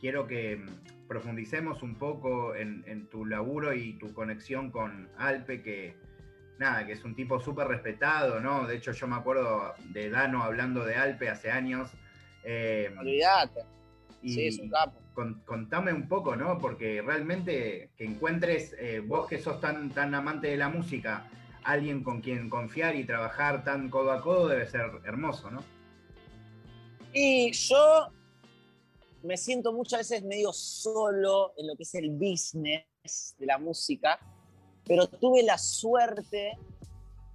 quiero 0.00 0.26
que 0.26 0.56
mm, 0.56 1.06
profundicemos 1.08 1.82
un 1.82 1.96
poco 1.96 2.54
en, 2.54 2.84
en 2.86 3.08
tu 3.08 3.26
laburo 3.26 3.74
y 3.74 3.94
tu 3.98 4.12
conexión 4.14 4.70
con 4.70 5.10
Alpe, 5.18 5.62
que 5.62 5.96
nada, 6.60 6.86
que 6.86 6.92
es 6.92 7.02
un 7.04 7.16
tipo 7.16 7.40
súper 7.40 7.66
respetado, 7.66 8.38
¿no? 8.38 8.66
De 8.66 8.76
hecho, 8.76 8.92
yo 8.92 9.06
me 9.08 9.16
acuerdo 9.16 9.74
de 9.88 10.10
Dano 10.10 10.44
hablando 10.44 10.84
de 10.84 10.94
Alpe 10.94 11.28
hace 11.30 11.50
años. 11.50 11.90
Eh, 12.44 12.94
Olvídate. 12.98 13.62
Y 14.22 14.34
Sí, 14.34 14.46
es 14.48 14.58
un 14.58 14.68
capo. 14.70 15.00
con- 15.14 15.40
contame 15.46 15.92
un 15.92 16.06
poco, 16.06 16.36
¿no? 16.36 16.58
Porque 16.58 17.00
realmente 17.02 17.90
que 17.96 18.04
encuentres, 18.04 18.76
eh, 18.78 19.00
vos 19.00 19.26
que 19.26 19.38
sos 19.40 19.60
tan, 19.60 19.90
tan 19.90 20.14
amante 20.14 20.48
de 20.48 20.58
la 20.58 20.68
música, 20.68 21.26
alguien 21.64 22.04
con 22.04 22.20
quien 22.20 22.48
confiar 22.50 22.94
y 22.94 23.04
trabajar 23.04 23.64
tan 23.64 23.88
codo 23.90 24.12
a 24.12 24.20
codo 24.20 24.48
debe 24.48 24.66
ser 24.68 24.90
hermoso, 25.04 25.50
¿no? 25.50 25.64
Y 27.14 27.50
yo 27.52 28.08
me 29.22 29.36
siento 29.38 29.72
muchas 29.72 30.00
veces 30.00 30.22
medio 30.24 30.52
solo 30.52 31.52
en 31.56 31.66
lo 31.66 31.74
que 31.76 31.82
es 31.82 31.94
el 31.94 32.10
business 32.10 33.34
de 33.38 33.46
la 33.46 33.58
música, 33.58 34.18
pero 34.86 35.06
tuve 35.06 35.42
la 35.42 35.58
suerte, 35.58 36.58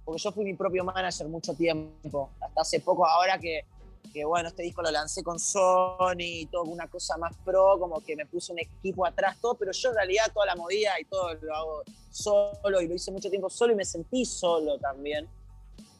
porque 0.04 0.22
yo 0.22 0.32
fui 0.32 0.44
mi 0.44 0.54
propio 0.54 0.84
manager 0.84 1.28
mucho 1.28 1.54
tiempo, 1.54 2.30
hasta 2.40 2.60
hace 2.60 2.80
poco, 2.80 3.06
ahora 3.06 3.38
que, 3.38 3.64
que, 4.12 4.24
bueno, 4.24 4.48
este 4.48 4.62
disco 4.62 4.82
lo 4.82 4.90
lancé 4.90 5.22
con 5.22 5.38
Sony 5.38 6.16
y 6.18 6.46
todo, 6.46 6.64
una 6.64 6.88
cosa 6.88 7.16
más 7.16 7.36
pro, 7.44 7.78
como 7.78 8.00
que 8.00 8.16
me 8.16 8.26
puse 8.26 8.52
un 8.52 8.58
equipo 8.58 9.06
atrás, 9.06 9.36
todo, 9.40 9.54
pero 9.54 9.72
yo 9.72 9.90
en 9.90 9.94
realidad 9.96 10.24
toda 10.32 10.46
la 10.46 10.56
movida 10.56 11.00
y 11.00 11.04
todo 11.04 11.34
lo 11.34 11.54
hago 11.54 11.82
solo 12.10 12.80
y 12.80 12.88
lo 12.88 12.94
hice 12.94 13.10
mucho 13.10 13.30
tiempo 13.30 13.50
solo 13.50 13.72
y 13.72 13.76
me 13.76 13.84
sentí 13.84 14.24
solo 14.24 14.78
también, 14.78 15.28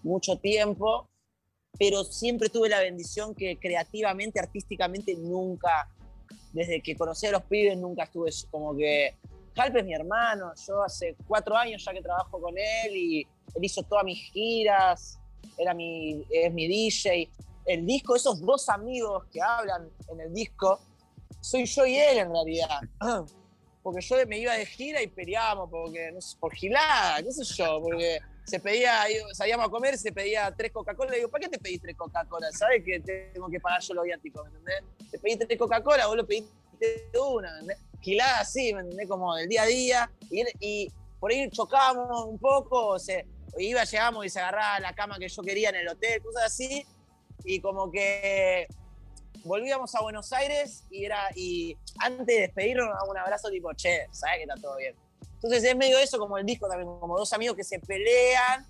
mucho 0.03 0.37
tiempo 0.37 1.09
pero 1.79 2.05
siempre 2.05 2.49
tuve 2.49 2.69
la 2.69 2.81
bendición 2.81 3.35
que 3.35 3.59
creativamente, 3.59 4.41
artísticamente, 4.41 5.15
nunca, 5.15 5.89
desde 6.53 6.81
que 6.81 6.97
conocí 6.97 7.27
a 7.27 7.33
los 7.33 7.43
pibes, 7.45 7.77
nunca 7.77 8.05
estuve 8.05 8.31
como 8.51 8.77
que. 8.77 9.15
Halpe 9.57 9.81
es 9.81 9.85
mi 9.85 9.95
hermano, 9.95 10.53
yo 10.67 10.83
hace 10.83 11.17
cuatro 11.27 11.57
años 11.57 11.83
ya 11.85 11.93
que 11.93 12.03
trabajo 12.03 12.41
con 12.41 12.55
él 12.57 12.95
y 12.95 13.21
él 13.55 13.65
hizo 13.65 13.83
todas 13.83 14.05
mis 14.05 14.19
giras, 14.31 15.19
era 15.57 15.73
mi, 15.73 16.25
es 16.31 16.53
mi 16.53 16.69
DJ. 16.69 17.31
El 17.65 17.87
disco, 17.87 18.15
esos 18.15 18.41
dos 18.41 18.69
amigos 18.69 19.25
que 19.33 19.41
hablan 19.41 19.89
en 20.09 20.21
el 20.21 20.35
disco, 20.35 20.79
soy 21.41 21.65
yo 21.65 21.87
y 21.87 21.97
él 21.97 22.19
en 22.19 22.31
realidad. 22.31 22.81
Porque 23.83 24.01
yo 24.01 24.17
me 24.27 24.39
iba 24.39 24.53
de 24.53 24.67
gira 24.67 25.01
y 25.01 25.07
peleábamos, 25.07 25.71
porque, 25.71 26.11
no 26.11 26.21
sé, 26.21 26.37
por 26.41 26.53
gilada, 26.53 27.23
qué 27.23 27.31
sé 27.31 27.45
yo, 27.45 27.81
porque 27.81 28.19
se 28.45 28.59
pedía, 28.59 29.05
salíamos 29.33 29.69
a 29.69 29.69
comer, 29.69 29.97
se 29.97 30.11
pedía 30.11 30.53
tres 30.57 30.73
Coca-Cola. 30.73 31.13
Le 31.13 31.19
digo, 31.19 31.29
¿para 31.29 31.45
qué 31.45 31.51
te 31.51 31.59
pedís 31.61 31.81
tres 31.81 31.97
Coca-Cola? 31.97 32.51
¿Sabes 32.51 32.83
que 32.85 32.99
tengo 33.33 33.49
que 33.49 33.61
pagar 33.61 33.81
yo 33.81 33.95
los 33.95 34.05
viáticos? 34.05 34.43
¿Me 34.51 34.59
entendés? 34.59 35.11
Te 35.13 35.19
pedí 35.21 35.37
tres 35.37 35.57
Coca-Cola, 35.57 36.09
vos 36.09 36.17
lo 36.17 36.27
pediste 36.77 37.19
una, 37.19 37.53
¿me 37.53 37.61
entendés? 37.61 37.79
Gilada 38.01 38.41
así, 38.41 38.73
¿me 38.73 38.81
entendés? 38.81 39.09
Como 39.09 39.35
del 39.35 39.49
día 39.49 39.63
a 39.63 39.67
día. 39.67 40.11
Y, 40.31 40.45
y 40.61 40.93
por 41.19 41.31
ahí 41.31 41.49
chocábamos 41.51 42.25
un 42.27 42.39
poco, 42.39 42.89
o 42.89 42.99
sea, 42.99 43.25
iba, 43.59 43.85
llegamos 43.85 44.27
y 44.27 44.29
se 44.29 44.41
agarraba 44.41 44.81
la 44.81 44.95
cama 44.95 45.19
que 45.19 45.29
yo 45.29 45.43
quería 45.43 45.71
en 45.71 45.77
el 45.77 45.89
hotel, 45.89 46.23
cosas 46.23 46.45
así. 46.45 46.87
Y 47.45 47.61
como 47.61 47.91
que 47.91 48.67
volvíamos 49.45 49.95
a 49.95 50.03
Buenos 50.03 50.33
Aires 50.33 50.85
y 50.91 51.05
era 51.05 51.29
y 51.35 51.77
antes 51.99 52.27
de 52.27 52.41
despedirnos 52.41 52.89
un 53.09 53.17
abrazo 53.17 53.51
tipo, 53.51 53.73
che, 53.75 54.07
sabes 54.11 54.39
que 54.39 54.43
está 54.43 54.57
todo 54.57 54.77
bien. 54.77 54.95
Entonces 55.35 55.65
es 55.65 55.77
medio 55.77 55.99
eso 55.99 56.19
como 56.19 56.39
el 56.39 56.47
disco 56.47 56.69
también, 56.69 56.89
como 56.99 57.17
dos 57.17 57.33
amigos 57.33 57.57
que 57.57 57.65
se 57.65 57.79
pelean 57.79 58.67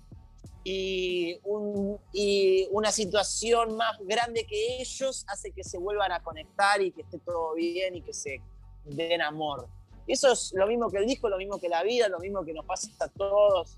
y, 0.69 1.39
un, 1.45 1.97
y 2.11 2.67
una 2.71 2.91
situación 2.91 3.77
más 3.77 3.97
grande 4.01 4.45
que 4.45 4.81
ellos 4.81 5.23
hace 5.29 5.51
que 5.51 5.63
se 5.63 5.77
vuelvan 5.77 6.11
a 6.11 6.21
conectar 6.21 6.81
y 6.81 6.91
que 6.91 7.03
esté 7.03 7.19
todo 7.19 7.53
bien 7.53 7.95
y 7.95 8.01
que 8.01 8.11
se 8.13 8.41
den 8.83 9.21
amor. 9.21 9.69
Eso 10.05 10.33
es 10.33 10.51
lo 10.53 10.67
mismo 10.67 10.89
que 10.89 10.97
el 10.97 11.07
disco, 11.07 11.29
lo 11.29 11.37
mismo 11.37 11.57
que 11.57 11.69
la 11.69 11.83
vida, 11.83 12.09
lo 12.09 12.19
mismo 12.19 12.43
que 12.43 12.51
nos 12.51 12.65
pasa 12.65 12.89
a 12.99 13.07
todos 13.07 13.77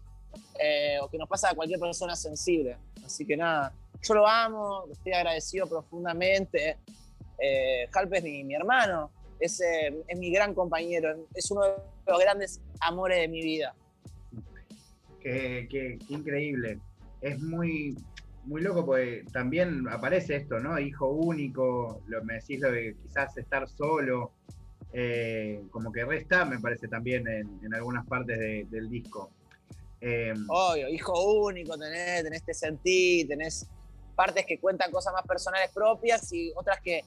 eh, 0.59 0.97
o 0.99 1.07
que 1.09 1.19
nos 1.19 1.29
pasa 1.29 1.51
a 1.51 1.53
cualquier 1.53 1.79
persona 1.79 2.15
sensible. 2.15 2.77
Así 3.05 3.23
que 3.23 3.37
nada, 3.37 3.71
yo 4.01 4.15
lo 4.15 4.27
amo, 4.27 4.85
estoy 4.91 5.13
agradecido 5.13 5.67
profundamente. 5.67 6.79
Eh, 7.37 7.83
es 7.83 8.23
mi, 8.23 8.43
mi 8.43 8.55
hermano, 8.55 9.11
es, 9.39 9.61
eh, 9.61 9.95
es, 10.07 10.17
mi 10.17 10.31
gran 10.31 10.55
compañero, 10.55 11.27
es 11.35 11.51
uno 11.51 11.65
de 11.65 11.71
los 12.07 12.19
grandes 12.19 12.59
amores 12.79 13.19
de 13.19 13.27
mi 13.27 13.43
vida. 13.43 13.75
Qué 15.21 15.99
increíble. 16.09 16.79
Es 17.21 17.39
muy, 17.41 17.95
muy 18.45 18.61
loco 18.61 18.85
porque 18.85 19.25
también 19.31 19.87
aparece 19.89 20.37
esto, 20.37 20.59
¿no? 20.59 20.79
Hijo 20.79 21.07
único, 21.07 22.01
lo, 22.07 22.23
me 22.23 22.35
decís 22.35 22.59
lo 22.59 22.71
de 22.71 22.95
quizás 23.03 23.37
estar 23.37 23.67
solo, 23.69 24.31
eh, 24.93 25.61
como 25.71 25.91
que 25.91 26.05
resta, 26.05 26.45
me 26.45 26.59
parece 26.59 26.87
también 26.87 27.27
en, 27.27 27.73
algunas 27.73 28.05
partes 28.07 28.39
de, 28.39 28.65
del 28.69 28.89
disco. 28.89 29.31
Eh, 30.01 30.33
Obvio, 30.47 30.87
hijo 30.87 31.41
único 31.43 31.77
tenés, 31.77 32.23
tenés 32.23 32.39
este 32.39 32.53
sentir, 32.53 33.27
tenés 33.27 33.67
partes 34.15 34.45
que 34.45 34.59
cuentan 34.59 34.91
cosas 34.91 35.13
más 35.13 35.25
personales 35.27 35.71
propias 35.73 36.31
y 36.31 36.51
otras 36.55 36.79
que 36.81 37.03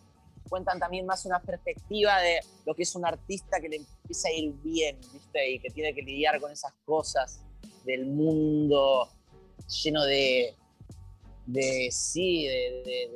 cuentan 0.49 0.79
también 0.79 1.07
más 1.07 1.25
una 1.25 1.41
perspectiva 1.41 2.21
de 2.21 2.41
lo 2.67 2.75
que 2.75 2.83
es 2.83 2.95
un 2.95 3.07
artista 3.07 3.59
que 3.61 3.69
le 3.69 3.77
empieza 3.77 4.29
a 4.29 4.33
ir 4.33 4.53
bien, 4.63 4.99
¿viste? 5.13 5.51
Y 5.51 5.59
que 5.59 5.71
tiene 5.71 5.95
que 5.95 6.03
lidiar 6.03 6.41
con 6.41 6.53
esas 6.53 6.73
cosas 6.85 7.43
del 7.85 8.07
mundo 8.07 9.09
lleno 9.85 10.05
de, 10.05 10.55
de 11.47 11.89
sí, 11.91 12.47
de, 12.47 12.83
de, 12.85 13.11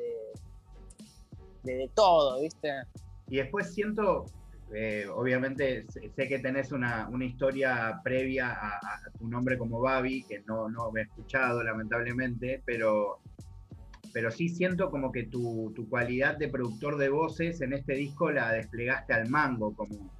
de, 1.65 1.75
de 1.77 1.91
todo, 1.95 2.41
¿viste? 2.41 2.71
Y 3.29 3.37
después 3.37 3.73
siento, 3.73 4.27
eh, 4.73 5.07
obviamente 5.13 5.87
sé 5.91 6.29
que 6.29 6.39
tenés 6.39 6.73
una, 6.73 7.09
una 7.09 7.25
historia 7.25 8.01
previa 8.05 8.53
a, 8.53 8.77
a, 8.77 9.11
tu 9.19 9.27
nombre 9.29 9.59
como 9.59 9.81
Babi, 9.81 10.23
que 10.25 10.41
no, 10.47 10.69
no 10.69 10.91
me 10.93 11.01
he 11.01 11.05
escuchado 11.05 11.63
lamentablemente, 11.63 12.63
pero 12.65 13.21
pero 14.13 14.31
sí 14.31 14.49
siento 14.49 14.91
como 14.91 15.13
que 15.13 15.25
tu, 15.25 15.75
tu, 15.77 15.91
cualidad 15.91 16.39
de 16.39 16.49
productor 16.49 16.97
de 16.97 17.11
voces 17.11 17.61
en 17.61 17.75
este 17.75 17.93
disco 17.93 18.31
la 18.31 18.51
desplegaste 18.51 19.13
al 19.13 19.29
mango, 19.29 19.77
como 19.77 20.11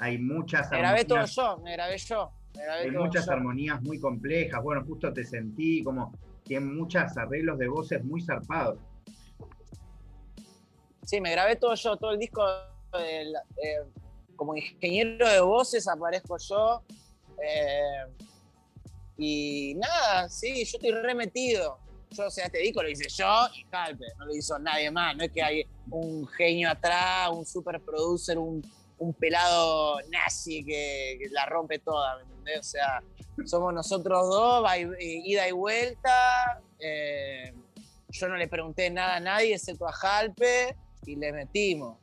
hay 0.00 0.18
muchas 0.18 0.68
me 0.72 0.78
grabé 0.78 1.04
todo 1.04 1.24
yo, 1.24 1.58
me 1.58 1.72
grabé 1.74 1.96
yo. 1.98 2.32
Hay 2.80 2.90
muchas 2.90 3.28
armonías 3.28 3.82
muy 3.82 3.98
complejas, 3.98 4.62
bueno, 4.62 4.84
justo 4.84 5.12
te 5.12 5.24
sentí 5.24 5.82
como 5.82 6.12
tiene 6.44 6.66
muchos 6.66 7.16
arreglos 7.16 7.58
de 7.58 7.68
voces 7.68 8.04
muy 8.04 8.22
zarpados. 8.22 8.78
Sí, 11.04 11.20
me 11.20 11.30
grabé 11.32 11.56
todo 11.56 11.74
yo, 11.74 11.96
todo 11.96 12.12
el 12.12 12.18
disco, 12.18 12.46
eh, 12.98 13.32
como 14.36 14.56
ingeniero 14.56 15.28
de 15.28 15.40
voces 15.40 15.88
aparezco 15.88 16.36
yo. 16.38 16.82
Eh, 17.42 18.06
y 19.16 19.74
nada, 19.76 20.28
sí, 20.28 20.64
yo 20.64 20.78
estoy 20.78 20.90
remetido 20.92 21.78
yo, 22.14 22.26
o 22.26 22.30
sea, 22.30 22.46
este 22.46 22.58
disco 22.58 22.82
lo 22.82 22.88
hice 22.88 23.08
yo 23.08 23.46
y 23.56 23.66
Halpe, 23.70 24.06
no 24.18 24.26
lo 24.26 24.34
hizo 24.34 24.58
nadie 24.58 24.90
más. 24.90 25.16
No 25.16 25.24
es 25.24 25.32
que 25.32 25.42
hay 25.42 25.66
un 25.90 26.26
genio 26.28 26.70
atrás, 26.70 27.28
un 27.32 27.44
super 27.44 27.80
producer, 27.80 28.38
un, 28.38 28.62
un 28.98 29.14
pelado 29.14 29.98
nazi 30.10 30.64
que, 30.64 31.18
la 31.30 31.46
rompe 31.46 31.78
toda, 31.78 32.16
¿me 32.16 32.22
entendés? 32.22 32.60
O 32.60 32.62
sea, 32.62 33.02
somos 33.44 33.74
nosotros 33.74 34.28
dos, 34.28 34.64
va, 34.64 34.78
ida 34.78 35.48
y 35.48 35.52
vuelta. 35.52 36.62
Eh, 36.78 37.52
yo 38.10 38.28
no 38.28 38.36
le 38.36 38.48
pregunté 38.48 38.90
nada 38.90 39.16
a 39.16 39.20
nadie, 39.20 39.54
excepto 39.54 39.88
a 39.88 39.92
Halpe, 39.92 40.76
y 41.06 41.16
le 41.16 41.32
metimos. 41.32 41.98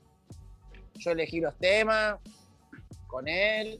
Yo 0.95 1.11
elegí 1.11 1.39
los 1.39 1.57
temas 1.57 2.19
con 3.07 3.27
él. 3.27 3.79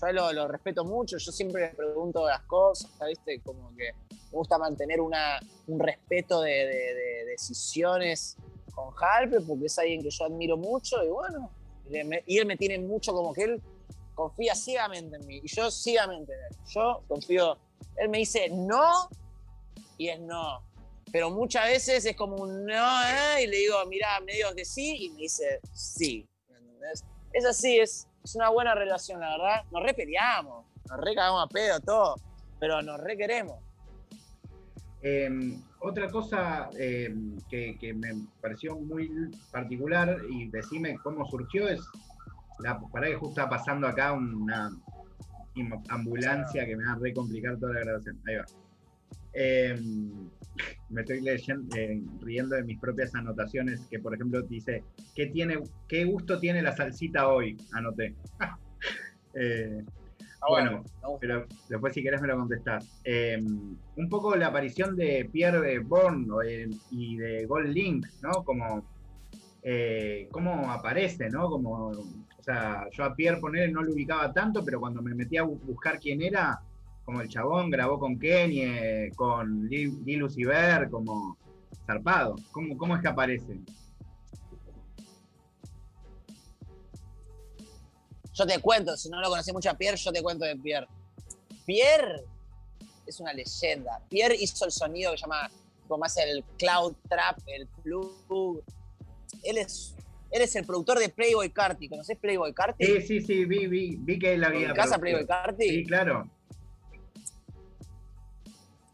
Yo 0.00 0.32
lo, 0.32 0.48
respeto 0.48 0.84
mucho, 0.84 1.16
yo 1.18 1.32
siempre 1.32 1.68
le 1.68 1.74
pregunto 1.74 2.26
las 2.26 2.42
cosas, 2.42 2.90
¿viste? 3.06 3.40
Como 3.40 3.74
que 3.76 3.92
me 4.10 4.30
gusta 4.30 4.58
mantener 4.58 5.00
una, 5.00 5.38
un 5.66 5.80
respeto 5.80 6.42
de, 6.42 6.50
de, 6.50 6.94
de, 6.94 7.24
decisiones 7.26 8.36
con 8.74 8.92
Halpe, 9.00 9.40
porque 9.40 9.66
es 9.66 9.78
alguien 9.78 10.02
que 10.02 10.10
yo 10.10 10.24
admiro 10.24 10.56
mucho 10.56 11.02
y 11.02 11.08
bueno, 11.08 11.50
y, 11.90 12.38
él 12.38 12.46
me 12.46 12.56
tiene 12.56 12.78
mucho 12.78 13.12
como 13.12 13.32
que 13.32 13.44
él 13.44 13.62
confía 14.14 14.54
ciegamente 14.54 15.16
en 15.16 15.26
mí 15.26 15.40
y 15.42 15.48
yo 15.48 15.70
ciegamente 15.70 16.32
en 16.32 16.38
él. 16.40 16.56
Yo 16.68 17.02
confío, 17.08 17.58
él 17.96 18.08
me 18.08 18.18
dice 18.18 18.48
no 18.50 19.08
y 19.98 20.08
es 20.08 20.20
no, 20.20 20.62
pero 21.12 21.30
muchas 21.30 21.66
veces 21.66 22.04
es 22.04 22.16
como 22.16 22.36
un 22.36 22.66
no 22.66 23.02
¿eh? 23.04 23.44
y 23.44 23.46
le 23.46 23.58
digo, 23.58 23.76
mira, 23.86 24.20
me 24.20 24.32
digo 24.34 24.54
que 24.54 24.64
sí 24.64 25.04
y 25.04 25.10
me 25.10 25.20
dice 25.20 25.60
sí. 25.72 26.28
Es 27.32 27.44
así, 27.44 27.78
es, 27.78 28.06
es 28.22 28.34
una 28.34 28.50
buena 28.50 28.74
relación, 28.74 29.20
la 29.20 29.30
verdad. 29.30 29.64
Nos 29.70 29.82
re 29.82 29.94
peleamos, 29.94 30.66
nos 30.88 31.00
re 31.00 31.14
cagamos 31.14 31.44
a 31.44 31.48
pedo, 31.48 31.80
todo, 31.80 32.16
pero 32.60 32.82
nos 32.82 33.00
re 33.00 33.16
queremos. 33.16 33.58
Eh, 35.02 35.28
otra 35.84 36.08
cosa 36.08 36.70
eh, 36.78 37.14
que, 37.50 37.94
me 37.94 38.26
pareció 38.40 38.74
muy 38.76 39.10
particular 39.52 40.18
y 40.30 40.48
decime 40.48 40.96
cómo 41.02 41.26
surgió 41.26 41.68
es, 41.68 41.80
la, 42.60 42.80
para 42.80 43.08
que 43.08 43.16
justo 43.16 43.40
está 43.40 43.50
pasando 43.50 43.86
acá 43.86 44.12
una 44.12 44.70
ambulancia 45.90 46.64
que 46.64 46.76
me 46.76 46.86
va 46.86 46.92
a 46.92 46.96
re 46.96 47.12
complicar 47.12 47.58
toda 47.58 47.74
la 47.74 47.80
grabación. 47.80 48.18
Ahí 48.26 48.36
va. 48.36 48.44
Eh, 49.34 49.78
me 50.88 51.00
estoy 51.02 51.20
leyendo, 51.20 51.76
riendo 52.20 52.56
de 52.56 52.62
mis 52.62 52.78
propias 52.78 53.14
anotaciones 53.14 53.80
que 53.90 53.98
por 53.98 54.14
ejemplo 54.14 54.40
dice, 54.42 54.84
¿qué, 55.14 55.26
tiene, 55.26 55.58
qué 55.86 56.04
gusto 56.04 56.38
tiene 56.38 56.62
la 56.62 56.74
salsita 56.74 57.28
hoy? 57.28 57.56
Anoté. 57.72 58.14
Ah, 58.40 58.56
bueno, 60.48 60.82
pero 61.20 61.46
después 61.68 61.94
si 61.94 62.02
querés 62.02 62.20
me 62.20 62.28
lo 62.28 62.36
contestás. 62.36 63.00
Eh, 63.04 63.38
un 63.40 64.08
poco 64.08 64.34
la 64.36 64.48
aparición 64.48 64.96
de 64.96 65.28
Pierre 65.32 65.78
Bourne 65.80 66.26
eh, 66.46 66.68
y 66.90 67.16
de 67.16 67.46
Gold 67.46 67.72
Link, 67.72 68.06
¿no? 68.22 68.44
Como 68.44 68.84
eh, 69.62 70.28
cómo 70.30 70.70
aparece, 70.70 71.30
¿no? 71.30 71.48
Como, 71.48 71.88
o 71.88 72.42
sea, 72.42 72.86
yo 72.90 73.04
a 73.04 73.14
Pierre 73.14 73.40
poner 73.40 73.72
no 73.72 73.82
lo 73.82 73.92
ubicaba 73.92 74.32
tanto, 74.32 74.62
pero 74.64 74.80
cuando 74.80 75.00
me 75.00 75.14
metí 75.14 75.38
a 75.38 75.44
bu- 75.44 75.58
buscar 75.62 75.98
quién 75.98 76.20
era, 76.20 76.60
como 77.04 77.20
el 77.20 77.28
chabón 77.28 77.70
grabó 77.70 77.98
con 77.98 78.18
Kenny, 78.18 78.60
eh, 78.62 79.12
con 79.16 79.66
Lil 79.68 80.28
Vert, 80.46 80.90
como 80.90 81.36
zarpado. 81.86 82.36
¿Cómo, 82.52 82.76
¿Cómo 82.76 82.96
es 82.96 83.02
que 83.02 83.08
aparece? 83.08 83.58
Yo 88.34 88.46
te 88.46 88.58
cuento, 88.60 88.96
si 88.96 89.08
no 89.08 89.20
lo 89.20 89.28
conocí 89.28 89.52
mucho 89.52 89.70
a 89.70 89.74
Pierre, 89.74 89.96
yo 89.96 90.12
te 90.12 90.22
cuento 90.22 90.44
de 90.44 90.56
Pierre. 90.56 90.88
Pierre 91.64 92.24
es 93.06 93.20
una 93.20 93.32
leyenda. 93.32 94.02
Pierre 94.10 94.34
hizo 94.34 94.64
el 94.64 94.72
sonido 94.72 95.12
que 95.12 95.18
se 95.18 95.22
llama, 95.22 95.50
como 95.86 96.04
hace 96.04 96.22
el 96.28 96.42
cloud 96.58 96.94
trap, 97.08 97.38
el 97.46 97.68
plug. 97.82 98.62
Él 99.44 99.58
es, 99.58 99.94
él 100.32 100.42
es 100.42 100.56
el 100.56 100.66
productor 100.66 100.98
de 100.98 101.10
Playboy 101.10 101.50
Carti. 101.50 101.88
¿Conocés 101.88 102.18
Playboy 102.18 102.52
Carti? 102.52 102.84
Sí, 102.84 103.00
sí, 103.02 103.20
sí, 103.20 103.44
vi, 103.44 103.68
vi, 103.68 103.96
vi 104.00 104.18
que 104.18 104.34
él 104.34 104.42
había. 104.42 104.70
¿En 104.70 104.74
casa. 104.74 104.98
Playboy 104.98 105.26
Carti? 105.26 105.68
Sí, 105.68 105.84
claro. 105.84 106.28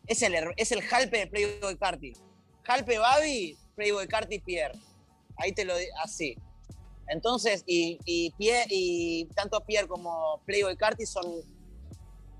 Es 0.07 0.21
el, 0.23 0.35
es 0.57 0.73
el 0.73 0.83
Jalpe 0.83 1.19
de 1.19 1.27
Playboy 1.29 1.77
Carti. 1.79 2.13
Jalpe 2.65 2.99
Babi, 2.99 3.57
Playboy 3.75 4.07
Carti 4.07 4.39
Pierre. 4.39 4.79
Ahí 5.39 5.53
te 5.53 5.65
lo 5.65 5.73
así. 6.03 6.37
Entonces, 7.11 7.65
y, 7.67 7.99
y, 8.05 8.33
y 8.39 9.25
tanto 9.35 9.61
Pierre 9.61 9.89
como 9.89 10.41
Playboy 10.47 10.77
Carti 10.77 11.05
son. 11.07 11.25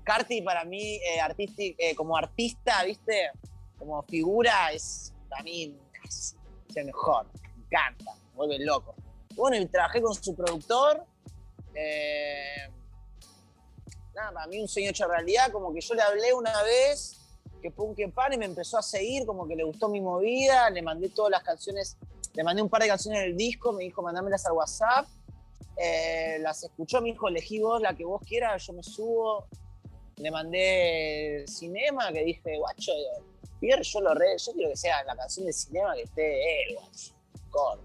Carti 0.03 0.41
para 0.41 0.65
mí, 0.65 0.95
eh, 0.95 1.73
eh, 1.77 1.95
como 1.95 2.17
artista, 2.17 2.83
¿viste? 2.83 3.29
Como 3.77 4.01
figura, 4.03 4.71
es 4.71 5.13
para 5.29 5.43
mí 5.43 5.77
es 6.07 6.35
el 6.75 6.85
mejor. 6.85 7.27
Me 7.33 7.63
encanta, 7.65 8.13
me 8.31 8.35
vuelve 8.35 8.59
loco. 8.59 8.95
Bueno, 9.35 9.57
y 9.57 9.65
trabajé 9.67 10.01
con 10.01 10.15
su 10.15 10.35
productor. 10.35 11.05
eh, 11.75 12.69
nada, 14.15 14.31
para 14.33 14.47
mí 14.47 14.59
un 14.59 14.67
sueño 14.67 14.89
hecho 14.89 15.07
realidad, 15.07 15.51
como 15.51 15.73
que 15.73 15.81
yo 15.81 15.93
le 15.93 16.01
hablé 16.01 16.33
una 16.33 16.63
vez 16.63 17.17
que 17.61 17.71
que 17.95 18.07
pan 18.09 18.33
y 18.33 18.37
me 18.37 18.45
empezó 18.45 18.77
a 18.79 18.81
seguir, 18.81 19.25
como 19.25 19.47
que 19.47 19.55
le 19.55 19.63
gustó 19.63 19.87
mi 19.87 20.01
movida, 20.01 20.69
le 20.69 20.81
mandé 20.81 21.09
todas 21.09 21.31
las 21.31 21.43
canciones, 21.43 21.95
le 22.33 22.43
mandé 22.43 22.61
un 22.61 22.69
par 22.69 22.81
de 22.81 22.87
canciones 22.87 23.21
del 23.21 23.35
disco, 23.35 23.71
me 23.73 23.83
dijo 23.83 24.01
mandámelas 24.01 24.45
al 24.45 24.53
WhatsApp, 24.53 25.07
eh, 25.77 26.37
las 26.39 26.63
escuchó, 26.63 27.01
me 27.01 27.09
dijo 27.09 27.27
elegí 27.27 27.59
vos 27.59 27.81
la 27.81 27.95
que 27.95 28.05
vos 28.05 28.21
quieras, 28.25 28.65
yo 28.65 28.73
me 28.73 28.83
subo, 28.83 29.47
le 30.17 30.29
mandé 30.31 31.43
Cinema, 31.47 32.11
que 32.11 32.23
dije, 32.23 32.57
guacho, 32.57 32.91
Pierre, 33.59 33.83
yo 33.83 34.01
lo 34.01 34.13
re, 34.13 34.37
yo 34.37 34.53
quiero 34.53 34.69
que 34.69 34.77
sea 34.77 35.03
la 35.03 35.15
canción 35.15 35.45
de 35.45 35.53
Cinema 35.53 35.93
que 35.95 36.03
esté 36.03 36.63
él, 36.63 36.75
guacho, 36.75 37.13
corta. 37.49 37.83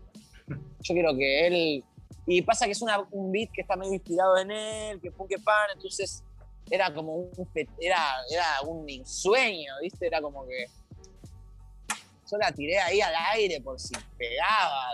Yo 0.81 0.95
quiero 0.95 1.17
que 1.17 1.47
él, 1.47 1.85
y 2.27 2.43
pasa 2.43 2.67
que 2.67 2.73
es 2.73 2.83
una- 2.83 3.07
un 3.11 3.33
beat 3.33 3.51
que 3.53 3.63
está 3.63 3.77
medio 3.77 3.95
inspirado 3.95 4.37
en 4.39 4.51
él, 4.51 5.01
que 5.01 5.11
pum 5.11 5.27
que 5.27 5.39
pan, 5.39 5.69
entonces 5.75 6.23
era 6.71 6.93
como 6.93 7.15
un 7.15 7.49
era, 7.81 7.99
era 8.31 8.61
un 8.67 8.87
sueño, 9.07 9.73
¿viste? 9.81 10.07
Era 10.07 10.21
como 10.21 10.45
que 10.47 10.67
yo 12.31 12.39
la 12.39 12.53
tiré 12.53 12.79
ahí 12.79 13.01
al 13.01 13.15
aire 13.35 13.61
por 13.61 13.79
si 13.81 13.95
pegaba, 14.19 14.93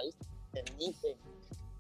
¿viste? 0.79 1.17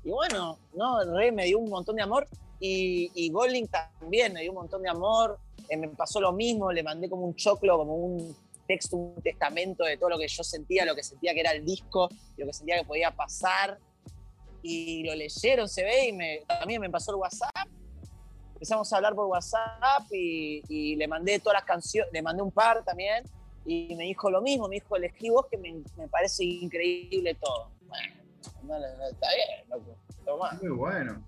Y 0.04 0.11
bueno, 0.11 0.59
no, 0.75 1.04
re 1.16 1.30
me 1.30 1.44
dio 1.44 1.59
un 1.59 1.71
montón 1.71 1.97
de 1.97 2.02
amor. 2.02 2.26
Y, 2.59 3.11
y 3.14 3.30
Golding 3.30 3.68
también 3.68 4.32
me 4.32 4.42
dio 4.42 4.52
un 4.52 4.59
montón 4.59 4.82
de 4.82 4.88
amor, 4.88 5.38
eh, 5.68 5.76
me 5.76 5.88
pasó 5.88 6.21
lo 6.21 6.32
mismo, 6.32 6.71
le 6.71 6.82
mandé 6.82 7.09
como 7.09 7.26
un 7.26 7.35
choclo, 7.35 7.76
como 7.76 7.97
un 7.97 8.37
texto, 8.66 8.97
un 8.97 9.21
testamento 9.21 9.85
de 9.85 9.97
todo 9.97 10.11
lo 10.11 10.18
que 10.18 10.28
yo 10.28 10.44
sentía, 10.44 10.85
lo 10.85 10.94
que 10.94 11.02
sentía 11.02 11.35
que 11.35 11.40
era 11.40 11.50
el 11.50 11.64
disco, 11.64 12.09
lo 12.37 12.47
que 12.47 12.52
sentía 12.52 12.78
que 12.78 12.85
podía 12.85 13.11
pasar. 13.11 13.78
Y 14.62 15.02
lo 15.02 15.14
leyeron, 15.16 15.68
se 15.68 15.82
ve, 15.82 16.09
y 16.09 16.12
me, 16.12 16.42
también 16.47 16.80
me 16.80 16.88
pasó 16.88 17.11
el 17.11 17.16
WhatsApp. 17.16 17.66
Empezamos 18.54 18.92
a 18.92 18.97
hablar 18.97 19.16
por 19.16 19.26
WhatsApp 19.26 20.04
y, 20.12 20.62
y 20.68 20.94
le 20.94 21.09
mandé 21.09 21.40
todas 21.40 21.55
las 21.55 21.64
canciones, 21.64 22.12
le 22.12 22.22
mandé 22.22 22.42
un 22.42 22.53
par 22.53 22.85
también 22.85 23.24
y 23.64 23.94
me 23.96 24.05
dijo 24.05 24.31
lo 24.31 24.40
mismo, 24.42 24.68
me 24.68 24.77
dijo, 24.77 24.96
elegí 24.96 25.31
vos 25.31 25.46
que 25.51 25.57
me, 25.59 25.72
me 25.96 26.09
parece 26.09 26.44
increíble 26.44 27.35
todo. 27.35 27.70
Bueno, 28.62 28.87
no, 28.87 28.96
no, 28.98 29.09
está 29.09 29.29
bien, 29.35 29.68
loco, 29.70 29.96
tomá. 30.25 30.53
Muy 30.61 30.70
bueno. 30.70 31.25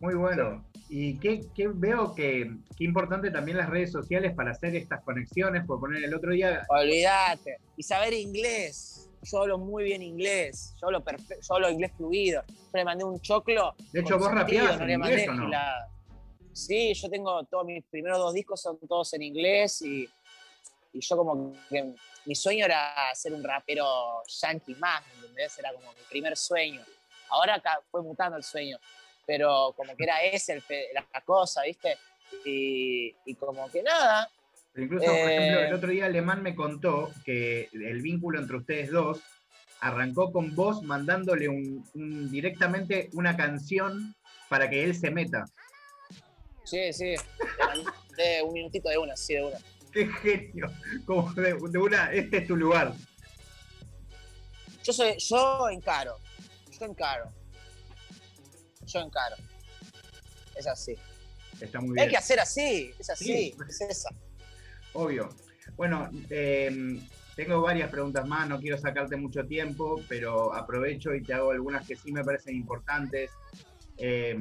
Muy 0.00 0.14
bueno. 0.14 0.64
Y 0.90 1.18
qué, 1.18 1.46
qué 1.54 1.68
veo 1.68 2.14
que, 2.14 2.50
qué 2.76 2.84
importante 2.84 3.30
también 3.30 3.56
las 3.56 3.70
redes 3.70 3.90
sociales 3.90 4.34
para 4.34 4.50
hacer 4.50 4.76
estas 4.76 5.02
conexiones, 5.02 5.64
por 5.64 5.80
poner 5.80 6.04
el 6.04 6.14
otro 6.14 6.32
día, 6.32 6.62
Olvídate. 6.68 7.58
Y 7.76 7.82
saber 7.82 8.12
inglés. 8.12 9.08
Yo 9.22 9.40
hablo 9.40 9.56
muy 9.56 9.84
bien 9.84 10.02
inglés. 10.02 10.74
Yo 10.78 10.88
hablo, 10.88 11.02
perfe- 11.02 11.38
yo 11.40 11.54
hablo 11.54 11.70
inglés 11.70 11.92
fluido. 11.96 12.42
Yo 12.46 12.70
le 12.74 12.84
mandé 12.84 13.04
un 13.04 13.18
choclo. 13.20 13.74
de 13.92 14.00
hecho 14.00 14.18
vos 14.18 14.30
rapeabas 14.30 14.78
no 14.78 14.84
le 14.84 14.98
mandé 14.98 15.14
inglés 15.14 15.28
o 15.30 15.32
no? 15.32 15.44
gilada. 15.46 15.88
Sí, 16.52 16.92
yo 16.94 17.08
tengo 17.08 17.42
todos 17.44 17.64
mis 17.64 17.82
primeros 17.86 18.18
dos 18.18 18.34
discos 18.34 18.60
son 18.60 18.78
todos 18.86 19.12
en 19.14 19.22
inglés 19.22 19.80
y, 19.82 20.06
y 20.94 21.00
yo 21.00 21.16
como 21.16 21.52
que 21.68 21.94
mi 22.24 22.34
sueño 22.34 22.64
era 22.64 22.94
ser 23.14 23.34
un 23.34 23.44
rapero 23.44 24.22
yankee 24.26 24.74
más, 24.76 25.06
¿me 25.08 25.14
¿entendés? 25.14 25.58
Era 25.58 25.72
como 25.74 25.92
mi 25.92 26.02
primer 26.08 26.36
sueño. 26.36 26.82
Ahora 27.30 27.56
acá 27.56 27.80
fue 27.90 28.02
mutando 28.02 28.36
el 28.36 28.42
sueño, 28.42 28.78
pero 29.26 29.74
como 29.76 29.94
que 29.96 30.04
era 30.04 30.16
fe- 30.66 30.88
la 30.94 31.20
cosa, 31.22 31.62
¿viste? 31.62 31.98
Y, 32.46 33.14
y 33.26 33.34
como 33.34 33.70
que 33.70 33.82
nada, 33.82 34.28
Pero 34.72 34.86
incluso, 34.86 35.06
por 35.06 35.28
Eh, 35.30 35.38
ejemplo, 35.38 35.60
el 35.60 35.72
otro 35.74 35.90
día 35.90 36.06
Alemán 36.06 36.42
me 36.42 36.54
contó 36.54 37.12
que 37.24 37.68
el 37.72 38.00
vínculo 38.02 38.40
entre 38.40 38.56
ustedes 38.56 38.90
dos 38.90 39.20
arrancó 39.80 40.32
con 40.32 40.54
vos 40.54 40.82
mandándole 40.84 41.48
un, 41.48 41.84
un- 41.94 42.30
directamente 42.30 43.10
una 43.12 43.36
canción 43.36 44.14
para 44.48 44.70
que 44.70 44.84
él 44.84 44.94
se 44.94 45.10
meta. 45.10 45.44
sí, 46.64 46.92
sí, 46.92 47.14
de 48.16 48.42
un 48.42 48.52
minutito 48.52 48.88
de 48.88 48.98
una, 48.98 49.16
sí, 49.16 49.34
de 49.34 49.44
una. 49.44 49.58
¡Qué 49.94 50.08
genio! 50.08 50.66
Como 51.06 51.32
de, 51.34 51.54
de 51.70 51.78
una, 51.78 52.12
este 52.12 52.38
es 52.38 52.46
tu 52.48 52.56
lugar. 52.56 52.92
Yo 54.82 54.92
soy, 54.92 55.16
yo 55.18 55.68
encaro, 55.70 56.16
yo 56.78 56.84
encaro, 56.86 57.32
yo 58.84 59.00
encaro. 59.00 59.36
Es 60.56 60.66
así. 60.66 60.94
Está 61.60 61.80
muy 61.80 61.90
Hay 61.90 61.94
bien. 62.06 62.10
que 62.10 62.16
hacer 62.16 62.40
así, 62.40 62.92
es 62.98 63.08
así, 63.08 63.24
Sí. 63.24 63.56
es 63.68 63.80
esa. 63.82 64.10
Obvio. 64.92 65.28
Bueno, 65.76 66.10
eh, 66.28 67.00
tengo 67.36 67.60
varias 67.62 67.88
preguntas 67.90 68.26
más, 68.26 68.48
no 68.48 68.60
quiero 68.60 68.76
sacarte 68.76 69.16
mucho 69.16 69.46
tiempo, 69.46 70.00
pero 70.08 70.52
aprovecho 70.52 71.14
y 71.14 71.22
te 71.22 71.32
hago 71.34 71.52
algunas 71.52 71.86
que 71.86 71.96
sí 71.96 72.12
me 72.12 72.22
parecen 72.24 72.56
importantes. 72.56 73.30
Eh, 73.96 74.36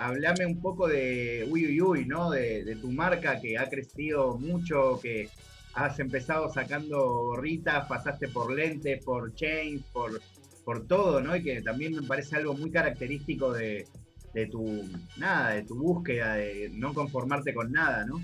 hablame 0.00 0.46
un 0.46 0.60
poco 0.60 0.88
de 0.88 1.46
Uy 1.50 1.66
Uy 1.66 1.80
Uy, 1.80 2.06
¿no? 2.06 2.30
De, 2.30 2.64
de 2.64 2.76
tu 2.76 2.90
marca 2.90 3.38
que 3.38 3.58
ha 3.58 3.68
crecido 3.68 4.38
mucho, 4.38 4.98
que 5.00 5.28
has 5.74 5.98
empezado 6.00 6.52
sacando 6.52 6.98
gorritas, 7.26 7.86
pasaste 7.86 8.28
por 8.28 8.52
lentes, 8.52 9.04
por 9.04 9.34
chains, 9.34 9.84
por, 9.92 10.20
por 10.64 10.86
todo, 10.86 11.20
¿no? 11.20 11.36
Y 11.36 11.42
que 11.42 11.60
también 11.60 11.94
me 11.94 12.02
parece 12.02 12.36
algo 12.36 12.54
muy 12.54 12.70
característico 12.70 13.52
de, 13.52 13.86
de 14.32 14.46
tu, 14.46 14.88
nada, 15.18 15.50
de 15.50 15.64
tu 15.64 15.76
búsqueda, 15.76 16.34
de 16.34 16.70
no 16.72 16.94
conformarte 16.94 17.52
con 17.52 17.70
nada, 17.70 18.06
¿no? 18.06 18.22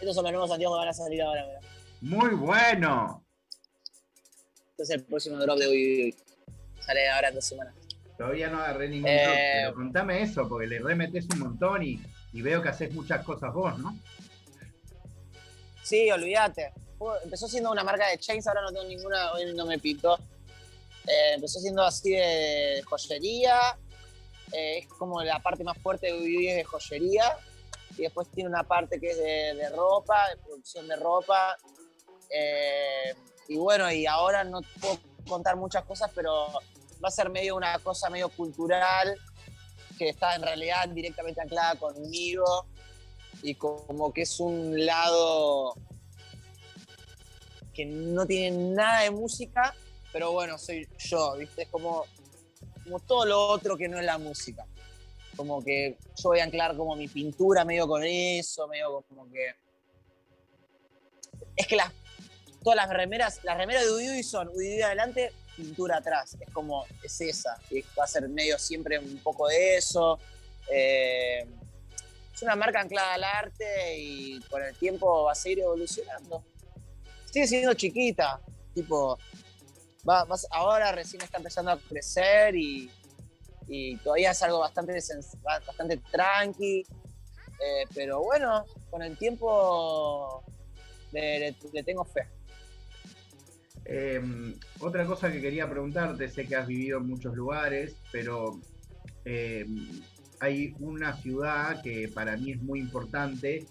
Estos 0.00 0.14
son 0.16 0.24
los 0.24 0.32
nuevos 0.32 0.50
anteojos 0.50 0.76
que 0.76 0.80
van 0.80 0.88
a 0.88 0.92
salir 0.92 1.22
ahora, 1.22 1.46
mirá. 1.46 1.60
Muy 2.00 2.30
bueno. 2.30 3.24
Este 4.70 4.82
es 4.82 4.90
el 4.90 5.04
próximo 5.04 5.36
drop 5.36 5.58
de 5.58 5.68
Uy 5.68 5.76
Uy 5.76 6.02
Uy. 6.04 6.14
Sale 6.80 7.08
ahora 7.10 7.28
en 7.28 7.34
dos 7.36 7.44
semanas. 7.44 7.79
Todavía 8.20 8.50
no 8.50 8.58
agarré 8.58 8.90
ningún 8.90 9.08
Eh, 9.08 9.50
pero 9.54 9.74
contame 9.74 10.20
eso, 10.20 10.46
porque 10.46 10.66
le 10.66 10.78
remetes 10.78 11.24
un 11.32 11.38
montón 11.38 11.82
y, 11.82 11.98
y 12.34 12.42
veo 12.42 12.60
que 12.60 12.68
haces 12.68 12.92
muchas 12.92 13.24
cosas 13.24 13.50
vos, 13.54 13.78
¿no? 13.78 13.96
Sí, 15.82 16.10
olvídate. 16.10 16.70
Empezó 17.24 17.48
siendo 17.48 17.70
una 17.70 17.82
marca 17.82 18.06
de 18.08 18.18
chains, 18.18 18.46
ahora 18.46 18.60
no 18.60 18.72
tengo 18.72 18.84
ninguna, 18.84 19.32
hoy 19.32 19.54
no 19.54 19.64
me 19.64 19.78
pintó. 19.78 20.18
Eh, 21.06 21.32
empezó 21.36 21.60
siendo 21.60 21.82
así 21.82 22.10
de 22.10 22.82
joyería. 22.84 23.78
eh, 24.52 24.80
es 24.80 24.86
como 24.88 25.22
la 25.22 25.38
parte 25.38 25.64
más 25.64 25.78
fuerte 25.78 26.08
de 26.08 26.20
Uy 26.20 26.48
es 26.48 26.56
de 26.56 26.64
joyería. 26.64 27.24
Y 27.96 28.02
después 28.02 28.30
tiene 28.32 28.50
una 28.50 28.64
parte 28.64 29.00
que 29.00 29.12
es 29.12 29.16
de, 29.16 29.54
de 29.54 29.70
ropa, 29.70 30.28
de 30.28 30.36
producción 30.36 30.86
de 30.86 30.96
ropa. 30.96 31.56
Eh, 32.28 33.14
y 33.48 33.56
bueno, 33.56 33.90
y 33.90 34.04
ahora 34.04 34.44
no 34.44 34.60
puedo 34.78 34.98
contar 35.26 35.56
muchas 35.56 35.84
cosas, 35.84 36.10
pero 36.14 36.48
va 37.02 37.08
a 37.08 37.10
ser 37.10 37.30
medio 37.30 37.56
una 37.56 37.78
cosa 37.78 38.10
medio 38.10 38.28
cultural 38.28 39.16
que 39.98 40.10
está 40.10 40.34
en 40.34 40.42
realidad 40.42 40.88
directamente 40.88 41.40
anclada 41.40 41.76
conmigo 41.76 42.66
y 43.42 43.54
como 43.54 44.12
que 44.12 44.22
es 44.22 44.40
un 44.40 44.84
lado 44.84 45.74
que 47.72 47.86
no 47.86 48.26
tiene 48.26 48.74
nada 48.74 49.02
de 49.02 49.10
música, 49.10 49.74
pero 50.12 50.32
bueno, 50.32 50.58
soy 50.58 50.88
yo, 50.98 51.36
¿viste? 51.36 51.62
Es 51.62 51.68
como, 51.68 52.04
como 52.84 53.00
todo 53.00 53.24
lo 53.24 53.48
otro 53.48 53.76
que 53.76 53.88
no 53.88 53.98
es 53.98 54.04
la 54.04 54.18
música. 54.18 54.66
Como 55.36 55.62
que 55.62 55.96
yo 56.16 56.30
voy 56.30 56.40
a 56.40 56.44
anclar 56.44 56.76
como 56.76 56.96
mi 56.96 57.08
pintura 57.08 57.64
medio 57.64 57.86
con 57.86 58.02
eso, 58.04 58.66
medio 58.68 59.02
como 59.08 59.30
que... 59.30 59.54
Es 61.56 61.66
que 61.66 61.76
las, 61.76 61.92
todas 62.62 62.76
las 62.76 62.90
remeras, 62.90 63.42
las 63.44 63.56
remeras 63.56 63.84
de 63.84 63.92
Uy 63.92 64.22
son 64.22 64.48
Uy 64.48 64.82
adelante, 64.82 65.32
pintura 65.56 65.98
atrás, 65.98 66.36
es 66.40 66.52
como, 66.52 66.84
es 67.02 67.20
esa, 67.20 67.58
y 67.70 67.82
va 67.98 68.04
a 68.04 68.06
ser 68.06 68.28
medio 68.28 68.58
siempre 68.58 68.98
un 68.98 69.18
poco 69.18 69.48
de 69.48 69.76
eso. 69.76 70.18
Eh, 70.72 71.44
es 72.34 72.42
una 72.42 72.56
marca 72.56 72.80
anclada 72.80 73.14
al 73.14 73.24
arte 73.24 73.98
y 73.98 74.40
con 74.48 74.62
el 74.62 74.74
tiempo 74.76 75.24
va 75.24 75.32
a 75.32 75.34
seguir 75.34 75.60
evolucionando. 75.60 76.44
Sigue 77.30 77.46
siendo 77.46 77.74
chiquita, 77.74 78.40
tipo, 78.74 79.18
va, 80.08 80.24
va- 80.24 80.36
ahora 80.50 80.92
recién 80.92 81.22
está 81.22 81.38
empezando 81.38 81.70
a 81.72 81.78
crecer 81.78 82.56
y, 82.56 82.90
y 83.68 83.96
todavía 83.98 84.30
es 84.30 84.42
algo 84.42 84.60
bastante, 84.60 84.98
bastante 85.42 85.96
tranqui, 86.10 86.80
eh, 86.80 87.84
pero 87.94 88.22
bueno, 88.22 88.64
con 88.90 89.02
el 89.02 89.18
tiempo 89.18 90.42
le 91.12 91.54
tengo 91.84 92.04
fe. 92.04 92.26
Eh, 93.92 94.54
otra 94.78 95.04
cosa 95.04 95.32
que 95.32 95.40
quería 95.40 95.68
preguntarte, 95.68 96.28
sé 96.28 96.46
que 96.46 96.54
has 96.54 96.66
vivido 96.68 96.98
en 96.98 97.08
muchos 97.08 97.34
lugares, 97.34 97.96
pero 98.12 98.60
eh, 99.24 99.66
hay 100.38 100.72
una 100.78 101.16
ciudad 101.16 101.82
que 101.82 102.08
para 102.14 102.36
mí 102.36 102.52
es 102.52 102.62
muy 102.62 102.78
importante 102.78 103.66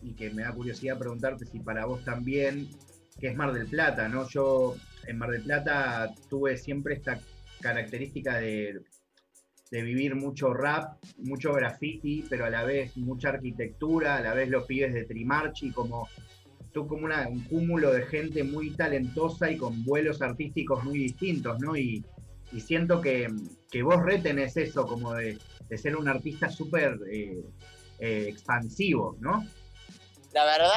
y 0.00 0.14
que 0.14 0.30
me 0.30 0.44
da 0.44 0.54
curiosidad 0.54 0.98
preguntarte 0.98 1.44
si 1.44 1.60
para 1.60 1.84
vos 1.84 2.02
también, 2.04 2.70
que 3.18 3.28
es 3.28 3.36
Mar 3.36 3.52
del 3.52 3.66
Plata, 3.66 4.08
¿no? 4.08 4.26
Yo 4.30 4.76
en 5.06 5.18
Mar 5.18 5.30
del 5.30 5.42
Plata 5.42 6.10
tuve 6.30 6.56
siempre 6.56 6.94
esta 6.94 7.20
característica 7.60 8.38
de, 8.38 8.80
de 9.70 9.82
vivir 9.82 10.14
mucho 10.14 10.54
rap, 10.54 11.04
mucho 11.18 11.52
graffiti, 11.52 12.24
pero 12.30 12.46
a 12.46 12.50
la 12.50 12.64
vez 12.64 12.96
mucha 12.96 13.28
arquitectura, 13.28 14.16
a 14.16 14.22
la 14.22 14.32
vez 14.32 14.48
los 14.48 14.64
pibes 14.64 14.94
de 14.94 15.04
Trimarchi, 15.04 15.70
como 15.70 16.08
tú 16.72 16.86
como 16.86 17.04
una- 17.04 17.28
un 17.28 17.44
cúmulo 17.44 17.92
de 17.92 18.06
gente 18.06 18.44
muy 18.44 18.70
talentosa 18.76 19.50
y 19.50 19.56
con 19.56 19.84
vuelos 19.84 20.22
artísticos 20.22 20.84
muy 20.84 20.98
distintos, 20.98 21.58
¿no? 21.60 21.76
Y, 21.76 22.04
y 22.52 22.60
siento 22.60 23.00
que, 23.00 23.28
que 23.70 23.82
vos 23.82 24.02
retenés 24.02 24.56
eso, 24.56 24.86
como 24.86 25.14
de, 25.14 25.38
de 25.68 25.78
ser 25.78 25.96
un 25.96 26.08
artista 26.08 26.48
súper 26.48 26.98
eh, 27.10 27.42
eh, 27.98 28.26
expansivo, 28.28 29.16
¿no? 29.20 29.46
La 30.32 30.44
verdad 30.44 30.70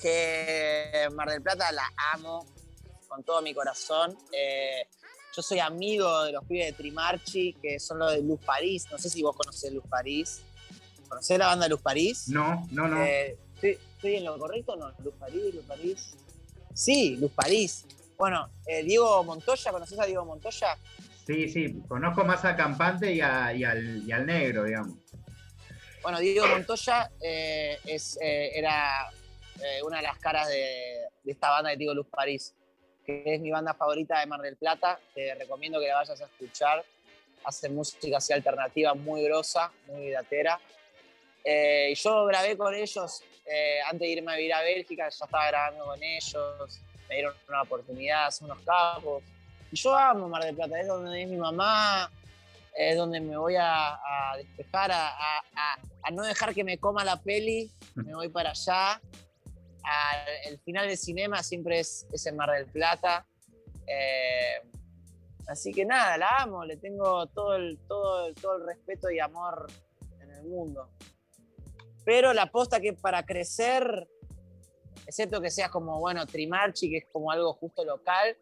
que 0.00 1.08
Mar 1.14 1.28
del 1.28 1.42
Plata 1.42 1.70
la 1.72 1.84
amo 2.14 2.46
con 3.08 3.22
todo 3.22 3.42
mi 3.42 3.52
corazón. 3.54 4.16
Eh, 4.32 4.84
yo 5.36 5.42
soy 5.42 5.58
amigo 5.60 6.24
de 6.24 6.32
los 6.32 6.44
pibes 6.44 6.66
de 6.66 6.72
Trimarchi, 6.72 7.54
que 7.54 7.78
son 7.78 7.98
los 7.98 8.12
de 8.12 8.22
Luz 8.22 8.40
París. 8.44 8.86
No 8.90 8.98
sé 8.98 9.10
si 9.10 9.22
vos 9.22 9.36
conocés 9.36 9.72
Luz 9.72 9.84
París. 9.88 10.42
¿Conocés 11.08 11.38
la 11.38 11.46
banda 11.46 11.68
Luz 11.68 11.80
París? 11.82 12.28
No, 12.28 12.66
no, 12.70 12.88
no. 12.88 13.02
Eh, 13.04 13.36
¿estoy, 13.60 13.78
estoy 13.96 14.16
en 14.16 14.24
lo 14.24 14.38
correcto 14.38 14.72
o 14.72 14.76
no? 14.76 14.92
Luz 15.02 15.14
París, 15.18 15.54
Luz 15.54 15.64
París. 15.66 16.16
Sí, 16.74 17.16
Luz 17.16 17.32
París. 17.32 17.86
Bueno, 18.16 18.50
eh, 18.66 18.82
Diego 18.82 19.22
Montoya, 19.24 19.70
¿conoces 19.72 19.98
a 19.98 20.06
Diego 20.06 20.24
Montoya? 20.24 20.76
Sí, 21.26 21.48
sí, 21.48 21.80
conozco 21.88 22.24
más 22.24 22.44
a 22.44 22.56
Campante 22.56 23.12
y, 23.12 23.20
a- 23.20 23.52
y 23.54 23.64
al, 23.64 24.02
y 24.06 24.12
al 24.12 24.26
negro, 24.26 24.64
digamos. 24.64 24.96
Bueno, 26.02 26.18
Diego 26.18 26.46
Montoya 26.48 27.10
eh, 27.20 27.78
es, 27.86 28.18
eh, 28.22 28.50
era 28.58 29.10
una 29.84 29.98
de 29.98 30.02
las 30.04 30.18
caras 30.18 30.48
de, 30.48 31.00
de 31.22 31.32
esta 31.32 31.50
banda 31.50 31.70
de 31.70 31.76
Diego 31.76 31.92
Luz 31.94 32.06
París, 32.08 32.54
que 33.04 33.22
es 33.26 33.40
mi 33.40 33.50
banda 33.50 33.74
favorita 33.74 34.18
de 34.18 34.26
Mar 34.26 34.40
del 34.40 34.56
Plata. 34.56 34.98
Te 35.14 35.34
recomiendo 35.34 35.78
que 35.78 35.88
la 35.88 35.96
vayas 35.96 36.18
a 36.20 36.24
escuchar. 36.24 36.82
Hacen 37.44 37.74
música 37.74 38.16
así 38.16 38.32
alternativa 38.32 38.94
muy 38.94 39.22
grosa, 39.24 39.70
muy 39.86 40.10
datera. 40.10 40.58
Eh, 41.44 41.90
y 41.92 41.94
yo 41.94 42.24
grabé 42.26 42.56
con 42.56 42.74
ellos 42.74 43.22
eh, 43.52 43.80
antes 43.84 44.00
de 44.00 44.08
irme 44.08 44.32
a 44.32 44.36
vivir 44.36 44.52
a 44.54 44.62
Bélgica, 44.62 45.08
ya 45.08 45.24
estaba 45.24 45.46
grabando 45.48 45.84
con 45.84 46.02
ellos, 46.02 46.80
me 47.08 47.14
dieron 47.16 47.34
una 47.48 47.62
oportunidad, 47.62 48.30
son 48.30 48.50
unos 48.50 48.64
capos. 48.64 49.22
Y 49.72 49.76
yo 49.76 49.96
amo 49.96 50.28
Mar 50.28 50.44
del 50.44 50.54
Plata, 50.54 50.80
es 50.80 50.86
donde 50.86 51.22
es 51.22 51.28
mi 51.28 51.36
mamá, 51.36 52.10
es 52.76 52.96
donde 52.96 53.20
me 53.20 53.36
voy 53.36 53.56
a, 53.56 53.94
a 53.94 54.36
despejar, 54.36 54.90
a, 54.92 55.08
a- 55.08 55.42
a- 56.04 56.10
no 56.12 56.22
dejar 56.22 56.54
que 56.54 56.64
me 56.64 56.78
coma 56.78 57.04
la 57.04 57.20
peli, 57.20 57.70
me 57.94 58.14
voy 58.14 58.28
para 58.28 58.50
allá. 58.50 59.00
Al- 59.82 60.28
el 60.52 60.58
final 60.60 60.86
del 60.88 60.96
cinema 60.98 61.42
siempre 61.42 61.80
es, 61.80 62.06
es 62.12 62.26
en 62.26 62.36
Mar 62.36 62.50
del 62.50 62.66
Plata. 62.66 63.26
Eh, 63.86 64.62
así 65.48 65.72
que 65.72 65.84
nada, 65.84 66.16
la 66.16 66.28
amo, 66.38 66.64
le 66.64 66.76
tengo 66.76 67.26
todo 67.26 67.56
el, 67.56 67.78
todo, 67.88 68.26
el- 68.28 68.34
todo 68.34 68.56
el 68.56 68.66
respeto 68.66 69.10
y 69.10 69.18
amor 69.20 69.66
en 70.20 70.30
el 70.32 70.42
mundo. 70.44 70.88
Pero 72.10 72.32
la 72.32 72.46
posta 72.50 72.80
que 72.80 72.92
para 72.94 73.24
crecer, 73.24 74.08
excepto 75.06 75.40
que 75.40 75.48
seas 75.48 75.70
como, 75.70 76.00
bueno, 76.00 76.26
Trimarchi, 76.26 76.90
que 76.90 76.96
es 76.96 77.04
como 77.12 77.30
algo 77.30 77.52
justo 77.52 77.84
local, 77.84 78.36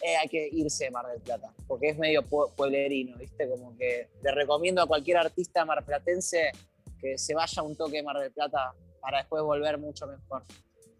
eh, 0.00 0.16
hay 0.16 0.28
que 0.30 0.48
irse 0.50 0.84
de 0.84 0.90
Mar 0.92 1.06
del 1.08 1.20
Plata, 1.20 1.52
porque 1.68 1.90
es 1.90 1.98
medio 1.98 2.22
pue- 2.22 2.50
pueblerino, 2.54 3.18
¿viste? 3.18 3.46
Como 3.50 3.76
que 3.76 4.08
le 4.22 4.32
recomiendo 4.32 4.80
a 4.80 4.86
cualquier 4.86 5.18
artista 5.18 5.66
marplatense 5.66 6.52
que 6.98 7.18
se 7.18 7.34
vaya 7.34 7.60
un 7.62 7.76
toque 7.76 7.98
de 7.98 8.02
Mar 8.02 8.16
del 8.18 8.32
Plata 8.32 8.72
para 9.02 9.18
después 9.18 9.42
volver 9.42 9.76
mucho 9.76 10.06
mejor. 10.06 10.44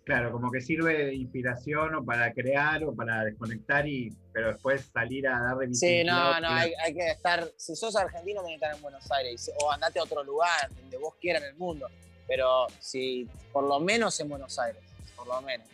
Claro, 0.04 0.32
como 0.32 0.50
que 0.50 0.60
sirve 0.60 1.04
de 1.06 1.14
inspiración 1.14 1.94
o 1.94 2.04
para 2.04 2.32
crear 2.32 2.82
o 2.82 2.92
para 2.92 3.24
desconectar, 3.24 3.86
y, 3.86 4.12
pero 4.32 4.48
después 4.48 4.90
salir 4.92 5.28
a 5.28 5.40
dar 5.40 5.56
de 5.56 5.72
Sí, 5.74 6.02
no, 6.02 6.40
no, 6.40 6.48
hay, 6.48 6.72
hay 6.84 6.92
que 6.92 7.08
estar, 7.08 7.48
si 7.56 7.76
sos 7.76 7.94
argentino 7.94 8.42
tenés 8.42 8.58
que 8.58 8.64
estar 8.64 8.76
en 8.76 8.82
Buenos 8.82 9.10
Aires, 9.12 9.52
o 9.62 9.70
andate 9.70 10.00
a 10.00 10.02
otro 10.02 10.24
lugar, 10.24 10.70
donde 10.74 10.98
vos 10.98 11.14
quieras 11.20 11.42
en 11.42 11.50
el 11.50 11.54
mundo, 11.54 11.86
pero 12.26 12.66
si, 12.80 13.28
por 13.52 13.62
lo 13.62 13.78
menos 13.78 14.18
en 14.18 14.28
Buenos 14.28 14.58
Aires, 14.58 14.82
por 15.14 15.28
lo 15.28 15.40
menos. 15.42 15.68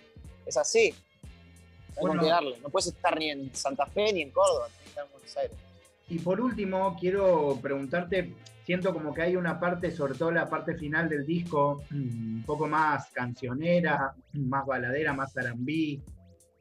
Es 0.44 0.58
así, 0.58 0.94
no 1.96 2.02
Bueno. 2.02 2.22
qué 2.22 2.28
darle, 2.28 2.58
no 2.62 2.68
puedes 2.68 2.88
estar 2.88 3.18
ni 3.18 3.30
en 3.30 3.54
Santa 3.54 3.86
Fe 3.86 4.12
ni 4.12 4.20
en 4.20 4.30
Córdoba, 4.30 4.66
tenés 4.66 4.82
que 4.82 4.88
estar 4.90 5.04
en 5.06 5.12
Buenos 5.12 5.36
Aires. 5.38 5.56
Y 6.10 6.18
por 6.18 6.38
último, 6.38 6.96
quiero 7.00 7.58
preguntarte, 7.62 8.34
siento 8.68 8.92
como 8.92 9.14
que 9.14 9.22
hay 9.22 9.34
una 9.34 9.58
parte, 9.58 9.90
sobre 9.90 10.12
todo 10.12 10.30
la 10.30 10.46
parte 10.46 10.74
final 10.74 11.08
del 11.08 11.24
disco, 11.24 11.84
un 11.90 12.42
poco 12.44 12.66
más 12.66 13.10
cancionera, 13.14 14.14
más 14.34 14.66
baladera, 14.66 15.14
más 15.14 15.34
arambí, 15.38 16.02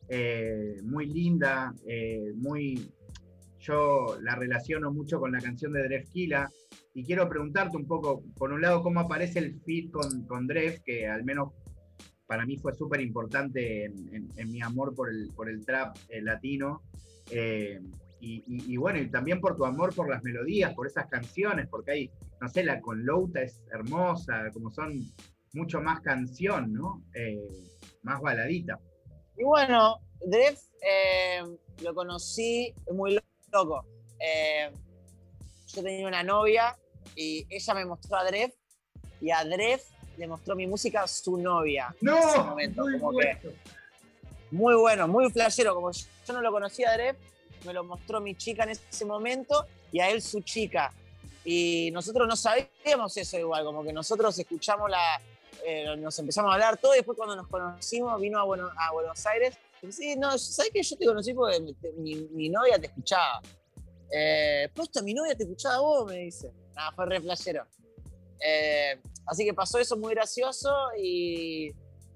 eh, 0.07 0.77
muy 0.83 1.07
linda, 1.07 1.73
eh, 1.85 2.31
muy... 2.37 2.93
Yo 3.59 4.17
la 4.21 4.35
relaciono 4.35 4.89
mucho 4.89 5.19
con 5.19 5.33
la 5.33 5.41
canción 5.41 5.73
de 5.73 5.83
Drefkila 5.83 6.49
y 6.93 7.03
quiero 7.03 7.27
preguntarte 7.27 7.75
un 7.75 7.85
poco, 7.85 8.23
por 8.37 8.53
un 8.53 8.61
lado, 8.61 8.81
cómo 8.83 9.01
aparece 9.01 9.39
el 9.39 9.59
feat 9.59 9.91
con, 9.91 10.25
con 10.27 10.47
que 10.85 11.07
al 11.09 11.25
menos 11.25 11.51
para 12.25 12.45
mí 12.45 12.55
fue 12.55 12.73
súper 12.73 13.01
importante 13.01 13.83
en, 13.83 14.49
mi 14.49 14.61
amor 14.61 14.95
por 14.95 15.09
el, 15.09 15.29
por 15.35 15.49
el 15.49 15.65
trap 15.65 15.97
eh, 16.07 16.21
latino. 16.21 16.83
Y, 18.19 18.43
y- 18.47 18.73
y 18.73 18.77
bueno, 18.77 18.99
y 18.99 19.10
también 19.10 19.39
por 19.39 19.56
tu 19.56 19.65
amor 19.65 19.93
por 19.93 20.10
las 20.10 20.23
melodías, 20.23 20.73
por 20.73 20.88
esas 20.88 21.08
canciones, 21.08 21.67
porque 21.69 21.91
hay, 21.91 22.12
no 22.41 22.47
sé, 22.49 22.63
la 22.63 22.82
con 22.82 23.06
Louta 23.06 23.41
es 23.41 23.62
hermosa, 23.71 24.49
como 24.53 24.69
son 24.71 24.99
mucho 25.53 25.82
más 25.82 26.01
canción, 26.01 26.73
¿no? 26.73 27.03
Eh, 27.13 27.47
más 28.03 28.19
baladita. 28.21 28.80
Y 29.38 29.43
bueno, 29.43 29.97
Dref 30.25 30.60
eh, 30.82 31.41
lo 31.84 31.93
conocí 31.93 32.73
muy 32.91 33.19
loco. 33.51 33.86
Eh, 34.19 34.71
yo 35.67 35.84
tenía 35.84 36.08
una 36.08 36.23
novia 36.23 36.75
y 37.15 37.45
ella 37.49 37.73
me 37.75 37.86
mostró 37.86 38.17
a 38.17 38.23
Dref 38.25 38.53
y 39.21 39.30
a 39.32 39.43
Dref 39.43 39.84
le 40.17 40.27
mostró 40.27 40.56
mi 40.56 40.65
música 40.65 41.03
a 41.03 41.08
su 41.08 41.38
novia. 41.38 41.95
en 42.01 42.08
ese 42.10 42.39
momento, 42.39 42.82
muy 42.82 42.99
como 42.99 43.12
que 43.12 43.38
bueno. 43.43 43.58
muy 44.51 44.75
bueno, 44.75 45.08
muy 45.08 45.30
flashero. 45.32 45.75
Como 45.75 45.91
yo, 45.91 46.06
yo 46.27 46.34
no 46.34 46.41
lo 46.41 46.51
conocía 46.51 46.89
a 46.89 46.93
Dref, 46.93 47.17
me 47.65 47.73
lo 47.73 47.83
mostró 47.83 48.19
mi 48.21 48.35
chica 48.35 48.63
en 48.63 48.69
ese 48.69 49.05
momento 49.05 49.65
y 49.91 49.99
a 49.99 50.09
él 50.09 50.21
su 50.21 50.41
chica. 50.41 50.93
Y 51.43 51.89
nosotros 51.91 52.27
no 52.27 52.35
sabíamos 52.35 53.15
eso 53.15 53.37
igual, 53.37 53.63
como 53.63 53.83
que 53.83 53.93
nosotros 53.93 54.37
escuchamos 54.37 54.89
la. 54.89 55.21
eh, 55.65 55.95
nos 55.97 56.17
empezamos 56.19 56.51
a 56.51 56.55
hablar 56.55 56.77
todo 56.77 56.93
y 56.93 56.97
después 56.97 57.17
cuando 57.17 57.35
nos 57.35 57.47
conocimos 57.47 58.19
vino 58.19 58.39
a, 58.39 58.43
Bueno- 58.43 58.69
a 58.77 58.91
Buenos 58.91 59.25
Aires. 59.25 59.57
Y 59.81 59.91
sí, 59.91 60.15
no, 60.15 60.37
¿sabes 60.37 60.71
que 60.71 60.81
yo 60.83 60.97
te 60.97 61.05
conocí 61.05 61.33
porque 61.33 61.61
mi, 61.97 62.49
novia 62.49 62.79
te 62.79 62.87
escuchaba? 62.87 63.41
Eh, 64.11 64.69
Posta, 64.73 65.01
mi 65.01 65.13
novia 65.13 65.35
te 65.35 65.43
escuchaba 65.43 65.79
vos, 65.79 66.05
me 66.11 66.17
dice. 66.19 66.51
Nada, 66.75 66.91
fue 66.91 67.05
re 67.05 67.21
flashero. 67.21 67.65
Eh, 68.39 68.99
así 69.25 69.45
que 69.45 69.53
pasó 69.53 69.79
eso 69.79 69.97
muy 69.97 70.13
gracioso 70.13 70.69
y, 70.99 71.71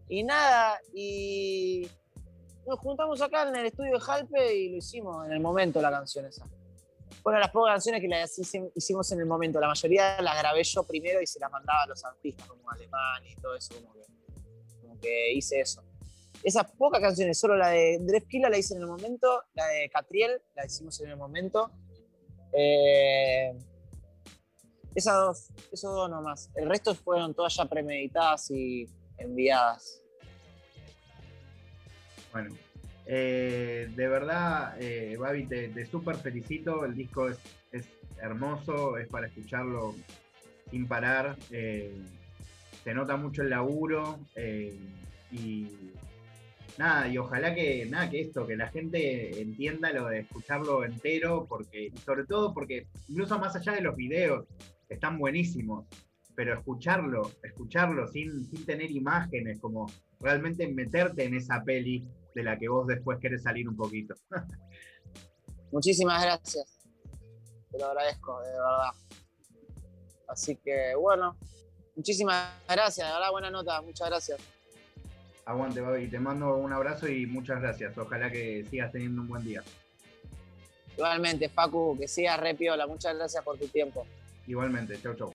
y 0.09 0.23
nada, 0.23 0.79
y 0.93 1.87
nos 2.65 2.79
juntamos 2.79 3.21
acá 3.21 3.47
en 3.47 3.55
el 3.55 3.65
estudio 3.67 3.93
de 3.93 3.99
Jalpe 3.99 4.55
y 4.55 4.69
lo 4.69 4.77
hicimos 4.77 5.25
en 5.25 5.33
el 5.33 5.39
momento 5.39 5.81
la 5.81 5.91
canción 5.91 6.25
esa. 6.25 6.47
Bueno, 7.23 7.39
las 7.39 7.51
pocas 7.51 7.73
canciones 7.73 8.01
que 8.01 8.07
las 8.07 8.39
hicimos 8.75 9.11
en 9.11 9.19
el 9.19 9.25
momento, 9.25 9.59
la 9.59 9.67
mayoría 9.67 10.21
las 10.21 10.37
grabé 10.37 10.63
yo 10.63 10.83
primero 10.83 11.21
y 11.21 11.27
se 11.27 11.39
las 11.39 11.51
mandaba 11.51 11.83
a 11.83 11.87
los 11.87 12.03
artistas 12.03 12.47
como 12.47 12.69
Alemán 12.71 13.23
y 13.27 13.35
todo 13.35 13.55
eso, 13.55 13.75
como 13.75 13.93
que, 13.93 14.01
como 14.81 14.99
que 14.99 15.33
hice 15.33 15.59
eso. 15.59 15.83
Esas 16.43 16.71
pocas 16.71 16.99
canciones, 16.99 17.39
solo 17.39 17.55
la 17.55 17.69
de 17.69 17.99
Drefkila 18.01 18.49
la 18.49 18.57
hice 18.57 18.73
en 18.73 18.81
el 18.81 18.87
momento, 18.87 19.43
la 19.53 19.67
de 19.67 19.89
Catriel 19.89 20.41
la 20.55 20.65
hicimos 20.65 20.99
en 21.01 21.09
el 21.11 21.17
momento. 21.17 21.71
Eh, 22.53 23.53
esas 24.95 25.15
dos, 25.15 25.49
esos 25.71 25.93
dos 25.93 26.09
nomás. 26.09 26.49
El 26.55 26.67
resto 26.67 26.95
fueron 26.95 27.35
todas 27.35 27.55
ya 27.55 27.65
premeditadas 27.65 28.49
y 28.49 28.89
enviadas. 29.17 30.00
Bueno, 32.31 32.49
Eh, 33.07 33.89
de 33.95 34.07
verdad, 34.07 34.75
eh, 34.79 35.17
Babi, 35.19 35.45
te, 35.45 35.69
te 35.69 35.85
súper 35.85 36.15
felicito. 36.17 36.85
El 36.85 36.95
disco 36.95 37.27
es, 37.27 37.39
hermoso, 38.21 38.97
es 38.97 39.07
para 39.09 39.27
escucharlo 39.27 39.95
sin 40.69 40.87
parar. 40.87 41.35
eh, 41.51 41.93
se 42.83 42.93
nota 42.93 43.17
mucho 43.17 43.41
el 43.41 43.49
laburo 43.49 44.19
eh, 44.35 44.79
y 45.31 45.67
nada, 46.77 47.07
y 47.07 47.17
ojalá 47.17 47.53
que 47.53 47.85
nada, 47.85 48.09
que 48.09 48.21
esto, 48.21 48.47
que 48.47 48.55
la 48.55 48.69
gente 48.69 49.41
entienda 49.41 49.91
lo 49.91 50.07
de 50.07 50.19
escucharlo 50.19 50.83
entero, 50.83 51.45
porque, 51.47 51.91
sobre 52.05 52.25
todo 52.25 52.53
porque 52.53 52.87
incluso 53.07 53.37
más 53.37 53.55
allá 53.55 53.73
de 53.73 53.81
los 53.81 53.95
videos, 53.95 54.45
están 54.89 55.19
buenísimos, 55.19 55.85
pero 56.35 56.53
escucharlo, 56.53 57.31
escucharlo 57.43 58.07
sin, 58.07 58.45
sin 58.45 58.65
tener 58.65 58.89
imágenes, 58.89 59.59
como 59.59 59.91
realmente 60.19 60.67
meterte 60.67 61.25
en 61.25 61.35
esa 61.35 61.63
peli 61.63 62.03
de 62.33 62.43
la 62.43 62.57
que 62.57 62.67
vos 62.67 62.87
después 62.87 63.19
querés 63.19 63.43
salir 63.43 63.67
un 63.67 63.75
poquito. 63.75 64.15
Muchísimas 65.71 66.21
gracias. 66.21 66.79
Te 67.71 67.77
lo 67.77 67.87
agradezco, 67.87 68.41
de 68.41 68.51
verdad. 68.51 68.91
Así 70.27 70.55
que 70.57 70.95
bueno, 70.95 71.37
muchísimas 71.95 72.49
gracias, 72.67 73.07
de 73.07 73.13
verdad, 73.13 73.31
buena 73.31 73.49
nota, 73.49 73.81
muchas 73.81 74.09
gracias. 74.09 74.39
Aguante, 75.45 75.81
Babi, 75.81 76.07
te 76.07 76.19
mando 76.19 76.55
un 76.55 76.71
abrazo 76.71 77.07
y 77.09 77.25
muchas 77.25 77.59
gracias. 77.61 77.97
Ojalá 77.97 78.31
que 78.31 78.65
sigas 78.69 78.91
teniendo 78.91 79.21
un 79.21 79.27
buen 79.27 79.43
día. 79.43 79.63
Igualmente, 80.95 81.49
Facu, 81.49 81.97
que 81.99 82.07
sigas 82.07 82.39
re 82.39 82.55
piola, 82.55 82.87
muchas 82.87 83.15
gracias 83.15 83.43
por 83.43 83.57
tu 83.57 83.67
tiempo. 83.67 84.05
Igualmente, 84.47 85.01
chau, 85.01 85.15
chau. 85.15 85.29